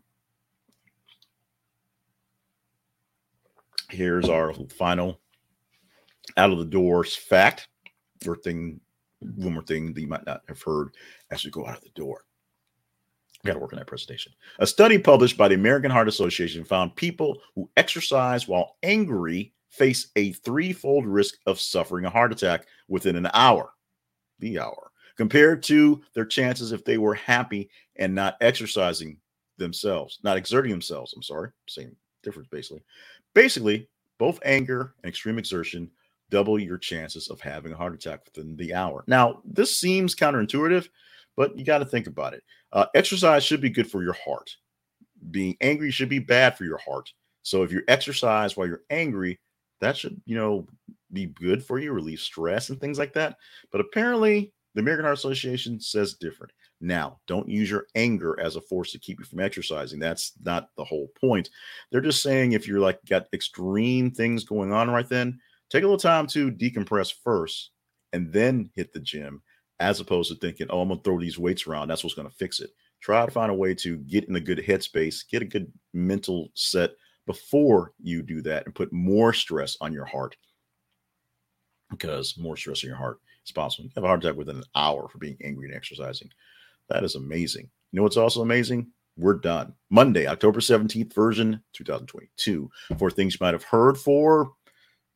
Here's 3.95 4.29
our 4.29 4.53
final 4.77 5.21
out 6.37 6.51
of 6.51 6.59
the 6.59 6.65
doors 6.65 7.15
fact 7.15 7.69
or 8.27 8.35
thing, 8.35 8.81
one 9.21 9.53
more 9.53 9.63
thing 9.63 9.95
that 9.95 10.01
you 10.01 10.09
might 10.09 10.27
not 10.27 10.43
have 10.49 10.61
heard 10.61 10.97
as 11.31 11.45
you 11.45 11.53
go 11.53 11.65
out 11.65 11.77
of 11.77 11.85
the 11.85 11.91
door. 11.91 12.25
Got 13.45 13.55
to 13.55 13.59
work 13.61 13.73
on 13.73 13.79
that 13.79 13.87
presentation. 13.87 14.33
A 14.59 14.67
study 14.67 14.99
published 14.99 15.37
by 15.37 15.47
the 15.47 15.55
American 15.55 15.93
Heart 15.93 16.09
Association 16.09 16.65
found 16.65 16.97
people 16.97 17.39
who 17.55 17.71
exercise 17.77 18.49
while 18.49 18.77
angry 18.83 19.53
face 19.69 20.09
a 20.17 20.33
threefold 20.33 21.07
risk 21.07 21.37
of 21.47 21.61
suffering 21.61 22.05
a 22.05 22.11
heart 22.11 22.33
attack 22.33 22.67
within 22.89 23.15
an 23.15 23.29
hour, 23.33 23.75
the 24.41 24.59
hour, 24.59 24.91
compared 25.17 25.63
to 25.65 26.03
their 26.15 26.25
chances 26.25 26.73
if 26.73 26.85
they 26.85 26.99
were 26.99 27.15
happy 27.15 27.71
and 27.97 28.13
not 28.13 28.37
exercising 28.41 29.19
themselves, 29.59 30.19
not 30.25 30.37
exerting 30.37 30.73
themselves. 30.73 31.13
I'm 31.15 31.23
sorry, 31.23 31.51
same 31.69 31.95
difference 32.25 32.49
basically. 32.51 32.83
Basically, 33.35 33.89
both 34.19 34.39
anger 34.45 34.95
and 35.03 35.09
extreme 35.09 35.39
exertion 35.39 35.91
double 36.31 36.59
your 36.59 36.79
chances 36.79 37.29
of 37.29 37.41
having 37.41 37.73
a 37.73 37.77
heart 37.77 37.95
attack 37.95 38.25
within 38.25 38.57
the 38.57 38.75
hour. 38.75 39.05
Now, 39.07 39.41
this 39.45 39.77
seems 39.77 40.15
counterintuitive, 40.15 40.89
but 41.37 41.57
you 41.59 41.65
got 41.65 41.79
to 41.79 41.85
think 41.85 42.07
about 42.07 42.35
it. 42.35 42.43
Uh, 42.73 42.87
exercise 42.95 43.45
should 43.45 43.61
be 43.61 43.71
good 43.71 43.91
for 43.91 44.03
your 44.03 44.15
heart. 44.15 44.51
Being 45.31 45.57
angry 45.61 45.91
should 45.91 46.09
be 46.09 46.19
bad 46.19 46.57
for 46.57 46.65
your 46.65 46.79
heart. 46.79 47.13
So 47.43 47.63
if 47.63 47.71
you 47.71 47.83
exercise 47.89 48.57
while 48.57 48.67
you're 48.67 48.83
angry, 48.91 49.39
that 49.81 49.97
should, 49.97 50.21
you 50.25 50.37
know, 50.37 50.67
be 51.13 51.27
good 51.27 51.65
for 51.65 51.79
you, 51.79 51.93
relieve 51.93 52.21
stress 52.21 52.71
and 52.71 52.81
things 52.81 52.99
like 52.99 53.13
that. 53.15 53.37
But 53.71 53.81
apparently, 53.81 54.53
the 54.75 54.81
American 54.81 55.05
Heart 55.05 55.19
Association 55.19 55.79
says 55.79 56.15
different. 56.15 56.53
Now, 56.85 57.19
don't 57.27 57.49
use 57.49 57.71
your 57.71 57.87
anger 57.95 58.39
as 58.39 58.57
a 58.57 58.61
force 58.61 58.93
to 58.93 58.99
keep 58.99 59.19
you 59.19 59.25
from 59.25 59.41
exercising. 59.41 59.99
That's 59.99 60.33
not 60.45 60.69
the 60.77 60.85
whole 60.85 61.09
point. 61.19 61.49
They're 61.91 62.03
just 62.03 62.23
saying 62.23 62.53
if 62.53 62.69
you're 62.69 62.79
like 62.79 63.03
got 63.09 63.27
extreme 63.33 64.11
things 64.11 64.45
going 64.45 64.71
on 64.71 64.91
right 64.91 65.09
then, 65.09 65.41
take 65.71 65.83
a 65.83 65.87
little 65.87 65.97
time 65.97 66.27
to 66.29 66.53
decompress 66.53 67.13
first 67.25 67.71
and 68.13 68.31
then 68.31 68.71
hit 68.75 68.93
the 68.93 69.01
gym 69.01 69.43
as 69.81 69.99
opposed 69.99 70.31
to 70.31 70.39
thinking, 70.39 70.67
oh, 70.69 70.83
I'm 70.83 70.89
going 70.89 71.01
to 71.01 71.05
throw 71.05 71.19
these 71.19 71.39
weights 71.39 71.67
around. 71.67 71.89
That's 71.89 72.05
what's 72.05 72.15
going 72.15 72.29
to 72.29 72.35
fix 72.35 72.61
it. 72.61 72.71
Try 73.01 73.25
to 73.25 73.33
find 73.33 73.51
a 73.51 73.55
way 73.55 73.75
to 73.77 73.97
get 73.97 74.29
in 74.29 74.37
a 74.37 74.41
good 74.41 74.59
headspace, 74.59 75.27
get 75.29 75.41
a 75.41 75.47
good 75.47 75.73
mental 75.95 76.51
set 76.53 76.91
before 77.27 77.93
you 77.99 78.21
do 78.21 78.43
that 78.43 78.67
and 78.67 78.75
put 78.75 78.93
more 78.93 79.33
stress 79.33 79.79
on 79.81 79.95
your 79.95 80.05
heart 80.05 80.37
because 81.91 82.37
more 82.37 82.59
stress 82.59 82.85
on 82.85 82.89
your 82.89 82.99
heart 82.99 83.21
is 83.47 83.53
possible. 83.53 83.85
You 83.85 83.93
have 83.95 84.05
a 84.05 84.07
heart 84.07 84.23
attack 84.23 84.37
within 84.37 84.57
an 84.59 84.65
hour 84.75 85.09
for 85.09 85.17
being 85.17 85.39
angry 85.43 85.69
and 85.69 85.75
exercising. 85.75 86.29
That 86.89 87.05
is 87.05 87.15
amazing. 87.15 87.71
You 87.93 87.99
know 87.99 88.03
what's 88.03 88.17
also 88.17 88.43
amazing? 88.43 88.89
We're 89.17 89.35
done. 89.35 89.75
Monday, 89.91 90.27
October 90.27 90.61
17th, 90.61 91.15
version 91.15 91.63
2022. 91.75 92.71
For 92.99 93.11
things 93.11 93.35
you 93.35 93.39
might 93.41 93.55
have 93.55 93.65
heard 93.65 93.97
for 93.97 94.51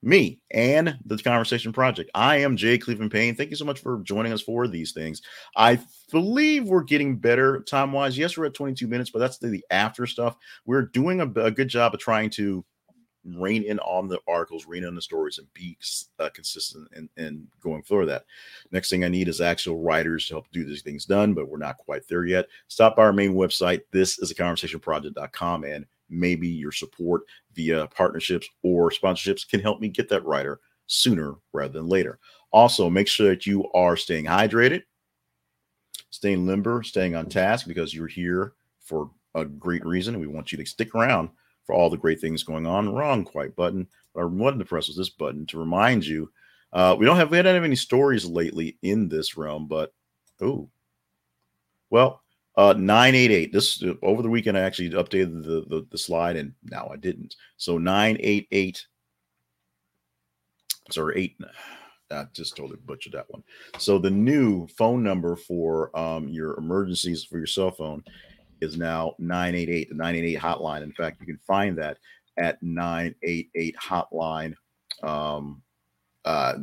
me 0.03 0.41
and 0.53 0.97
the 1.05 1.19
Conversation 1.19 1.73
Project. 1.73 2.11
I 2.15 2.37
am 2.37 2.57
Jay 2.57 2.79
Cleveland 2.79 3.11
Payne. 3.11 3.35
Thank 3.35 3.51
you 3.51 3.57
so 3.57 3.65
much 3.65 3.81
for 3.81 4.01
joining 4.05 4.33
us 4.33 4.41
for 4.41 4.69
these 4.69 4.93
things. 4.93 5.23
I 5.57 5.81
believe 6.13 6.69
we're 6.69 6.85
getting 6.85 7.17
better 7.17 7.61
time 7.63 7.93
wise. 7.93 8.17
Yes, 8.17 8.37
we're 8.37 8.47
at 8.47 8.55
22 8.55 8.87
minutes, 8.87 9.11
but 9.11 9.19
that's 9.19 9.39
the, 9.39 9.49
the 9.49 9.65
after 9.71 10.07
stuff. 10.07 10.37
We're 10.67 10.83
doing 10.83 11.21
a, 11.21 11.25
a, 11.41 11.51
good 11.51 11.69
job 11.69 11.95
of 11.95 12.01
trying 12.01 12.31
to 12.31 12.65
rein 13.37 13.65
in 13.65 13.79
on 13.81 14.09
the 14.09 14.21
articles, 14.29 14.67
rein 14.67 14.85
in 14.85 14.95
the 14.95 15.03
stories, 15.03 15.39
and 15.39 15.53
be 15.55 15.77
uh, 16.19 16.29
consistent 16.35 16.89
and, 16.95 17.09
and 17.17 17.47
going 17.61 17.83
through 17.83 18.07
that. 18.07 18.25
Next 18.71 18.91
thing 18.91 19.05
I 19.05 19.09
need 19.09 19.29
is 19.29 19.41
actual 19.41 19.81
writers 19.81 20.27
to 20.27 20.35
help 20.35 20.47
do 20.53 20.65
these 20.65 20.83
things 20.83 21.05
done, 21.05 21.35
but 21.35 21.49
we're 21.49 21.59
not 21.59 21.79
quite 21.79 22.07
there 22.09 22.25
yet. 22.25 22.47
Stop 22.69 22.97
by 22.97 23.03
our 23.03 23.13
main 23.13 23.35
website. 23.35 23.83
This 23.91 24.19
is 24.19 24.31
a 24.31 24.35
conversationproject.com 24.35 25.65
and 25.65 25.87
maybe 26.11 26.49
your 26.49 26.73
support 26.73 27.23
via 27.55 27.87
partnerships 27.89 28.49
or 28.63 28.91
sponsorships 28.91 29.49
can 29.49 29.61
help 29.61 29.81
me 29.81 29.89
get 29.89 30.09
that 30.09 30.25
writer 30.25 30.61
sooner 30.87 31.35
rather 31.53 31.73
than 31.73 31.89
later. 31.89 32.19
Also, 32.51 32.89
make 32.89 33.09
sure 33.09 33.29
that 33.29 33.47
you 33.47 33.71
are 33.73 33.97
staying 33.97 34.25
hydrated, 34.25 34.83
staying 36.11 36.47
limber, 36.47 36.83
staying 36.83 37.15
on 37.15 37.27
task 37.27 37.67
because 37.67 37.93
you're 37.93 38.07
here 38.07 38.55
for 38.81 39.11
a 39.35 39.45
great 39.45 39.85
reason. 39.85 40.19
We 40.19 40.27
want 40.27 40.51
you 40.51 40.59
to 40.59 40.67
stick 40.67 40.95
around 40.95 41.29
for 41.69 41.75
all 41.75 41.91
the 41.91 41.99
great 41.99 42.19
things 42.19 42.43
going 42.43 42.67
on. 42.67 42.95
Wrong 42.95 43.27
quite 43.27 43.55
button, 43.55 43.87
but 44.15 44.23
I 44.23 44.25
wanted 44.25 44.59
to 44.61 44.65
press 44.65 44.89
with 44.89 44.97
this 44.97 45.11
button 45.11 45.45
to 45.49 45.59
remind 45.59 46.05
you. 46.05 46.33
Uh, 46.73 46.97
we 46.99 47.05
don't 47.05 47.17
have 47.17 47.31
we 47.31 47.37
don't 47.43 47.55
have 47.55 47.63
any 47.63 47.77
stories 47.77 48.25
lately 48.25 48.79
in 48.83 49.07
this 49.07 49.37
realm, 49.37 49.69
but 49.69 49.93
oh, 50.41 50.71
well, 51.91 52.23
uh, 52.57 52.73
988. 52.73 53.53
This 53.53 53.83
uh, 53.83 53.95
over 54.03 54.23
the 54.23 54.31
weekend, 54.31 54.57
I 54.57 54.63
actually 54.63 54.91
updated 54.91 55.45
the, 55.45 55.67
the, 55.69 55.87
the 55.91 55.99
slide, 55.99 56.37
and 56.37 56.55
now 56.65 56.89
I 56.91 56.97
didn't. 56.97 57.37
So 57.59 57.77
988. 57.77 58.87
Sorry, 60.91 61.21
eight. 61.21 61.37
I 62.11 62.25
just 62.33 62.57
totally 62.57 62.79
butchered 62.87 63.13
that 63.13 63.29
one. 63.29 63.45
So 63.77 63.99
the 63.99 64.11
new 64.11 64.67
phone 64.69 65.03
number 65.03 65.37
for 65.37 65.95
um, 65.99 66.29
your 66.31 66.57
emergencies 66.57 67.25
for 67.25 67.37
your 67.37 67.47
cell 67.47 67.71
phone 67.71 68.03
is 68.61 68.77
now 68.77 69.15
988, 69.19 69.89
the 69.89 69.95
988 69.95 70.41
hotline. 70.41 70.83
In 70.83 70.93
fact, 70.93 71.21
you 71.21 71.27
can 71.27 71.39
find 71.39 71.77
that 71.79 71.99
at 72.39 72.63
988 72.63 73.77
hotline 73.77 74.55
um, 75.03 75.63
uh, 76.25 76.55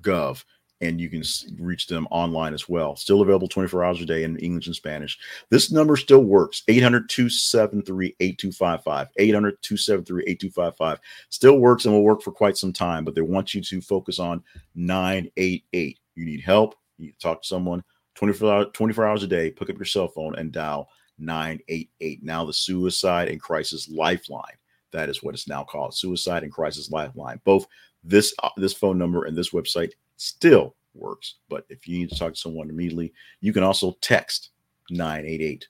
gov 0.00 0.44
and 0.80 1.00
you 1.00 1.08
can 1.08 1.22
reach 1.58 1.86
them 1.86 2.06
online 2.10 2.54
as 2.54 2.68
well. 2.68 2.94
Still 2.94 3.20
available 3.20 3.48
24 3.48 3.84
hours 3.84 4.00
a 4.00 4.06
day 4.06 4.22
in 4.22 4.38
English 4.38 4.66
and 4.66 4.76
Spanish. 4.76 5.18
This 5.50 5.72
number 5.72 5.96
still 5.96 6.22
works 6.22 6.62
800 6.68 7.08
273 7.08 8.14
8255. 8.20 9.08
800 9.16 9.62
273 9.62 10.22
8255. 10.28 11.00
Still 11.30 11.58
works 11.58 11.84
and 11.84 11.94
will 11.94 12.04
work 12.04 12.22
for 12.22 12.30
quite 12.30 12.56
some 12.56 12.72
time, 12.72 13.04
but 13.04 13.14
they 13.14 13.22
want 13.22 13.54
you 13.54 13.60
to 13.62 13.80
focus 13.80 14.18
on 14.18 14.42
988. 14.76 15.98
You 16.14 16.24
need 16.24 16.40
help, 16.40 16.76
you 16.96 17.06
need 17.06 17.12
to 17.12 17.18
talk 17.18 17.42
to 17.42 17.48
someone 17.48 17.82
24 18.14 18.54
hours, 18.54 18.66
24 18.72 19.06
hours 19.06 19.22
a 19.22 19.26
day. 19.26 19.50
Pick 19.50 19.70
up 19.70 19.76
your 19.76 19.84
cell 19.84 20.08
phone 20.08 20.36
and 20.36 20.52
dial 20.52 20.88
988. 21.18 22.22
Now, 22.22 22.44
the 22.44 22.52
Suicide 22.52 23.28
and 23.28 23.40
Crisis 23.40 23.88
Lifeline. 23.88 24.56
That 24.92 25.08
is 25.08 25.22
what 25.22 25.34
it's 25.34 25.48
now 25.48 25.64
called 25.64 25.94
Suicide 25.94 26.42
and 26.42 26.52
Crisis 26.52 26.90
Lifeline. 26.90 27.40
Both 27.44 27.66
this, 28.04 28.34
uh, 28.42 28.50
this 28.56 28.72
phone 28.72 28.96
number 28.96 29.24
and 29.24 29.36
this 29.36 29.50
website 29.50 29.92
still 30.16 30.74
works. 30.94 31.36
But 31.48 31.66
if 31.68 31.86
you 31.86 31.98
need 31.98 32.10
to 32.10 32.18
talk 32.18 32.34
to 32.34 32.40
someone 32.40 32.70
immediately, 32.70 33.12
you 33.40 33.52
can 33.52 33.62
also 33.62 33.96
text 34.00 34.50
988 34.90 35.68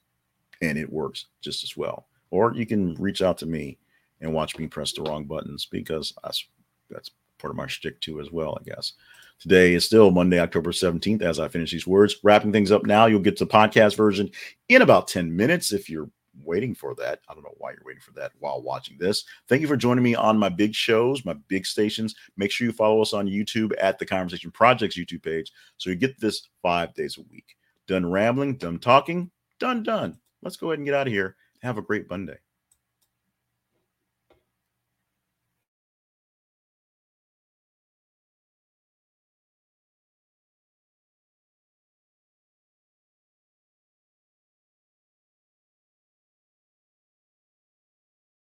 and 0.62 0.78
it 0.78 0.92
works 0.92 1.26
just 1.40 1.64
as 1.64 1.76
well. 1.76 2.06
Or 2.30 2.54
you 2.54 2.66
can 2.66 2.94
reach 2.94 3.22
out 3.22 3.38
to 3.38 3.46
me 3.46 3.78
and 4.20 4.32
watch 4.32 4.58
me 4.58 4.66
press 4.66 4.92
the 4.92 5.02
wrong 5.02 5.24
buttons 5.24 5.66
because 5.70 6.12
that's 6.22 6.44
that's 6.90 7.10
part 7.38 7.50
of 7.50 7.56
my 7.56 7.66
shtick 7.66 8.00
too 8.00 8.20
as 8.20 8.30
well, 8.30 8.58
I 8.60 8.64
guess. 8.64 8.94
Today 9.40 9.74
is 9.74 9.84
still 9.84 10.10
Monday, 10.10 10.40
October 10.40 10.72
17th. 10.72 11.22
As 11.22 11.38
I 11.38 11.46
finish 11.46 11.70
these 11.70 11.86
words, 11.86 12.16
wrapping 12.24 12.52
things 12.52 12.72
up 12.72 12.84
now, 12.84 13.06
you'll 13.06 13.20
get 13.20 13.38
the 13.38 13.46
podcast 13.46 13.96
version 13.96 14.30
in 14.68 14.82
about 14.82 15.06
10 15.06 15.34
minutes 15.34 15.72
if 15.72 15.88
you're 15.88 16.10
waiting 16.42 16.74
for 16.74 16.94
that. 16.96 17.20
I 17.28 17.34
don't 17.34 17.44
know 17.44 17.54
why 17.58 17.70
you're 17.70 17.84
waiting 17.84 18.02
for 18.02 18.10
that 18.12 18.32
while 18.40 18.60
watching 18.60 18.98
this. 18.98 19.24
Thank 19.48 19.62
you 19.62 19.68
for 19.68 19.76
joining 19.76 20.02
me 20.02 20.16
on 20.16 20.38
my 20.38 20.48
big 20.48 20.74
shows, 20.74 21.24
my 21.24 21.34
big 21.46 21.66
stations. 21.66 22.16
Make 22.36 22.50
sure 22.50 22.66
you 22.66 22.72
follow 22.72 23.00
us 23.00 23.12
on 23.12 23.28
YouTube 23.28 23.72
at 23.78 24.00
the 24.00 24.06
Conversation 24.06 24.50
Projects 24.50 24.98
YouTube 24.98 25.22
page 25.22 25.52
so 25.76 25.88
you 25.90 25.94
get 25.94 26.18
this 26.20 26.48
five 26.60 26.92
days 26.94 27.16
a 27.18 27.22
week. 27.30 27.56
Done 27.86 28.10
rambling, 28.10 28.56
done 28.56 28.80
talking, 28.80 29.30
done, 29.60 29.84
done. 29.84 30.18
Let's 30.42 30.56
go 30.56 30.68
ahead 30.68 30.80
and 30.80 30.86
get 30.86 30.94
out 30.96 31.06
of 31.06 31.12
here. 31.12 31.36
Have 31.62 31.78
a 31.78 31.82
great 31.82 32.10
Monday. 32.10 32.38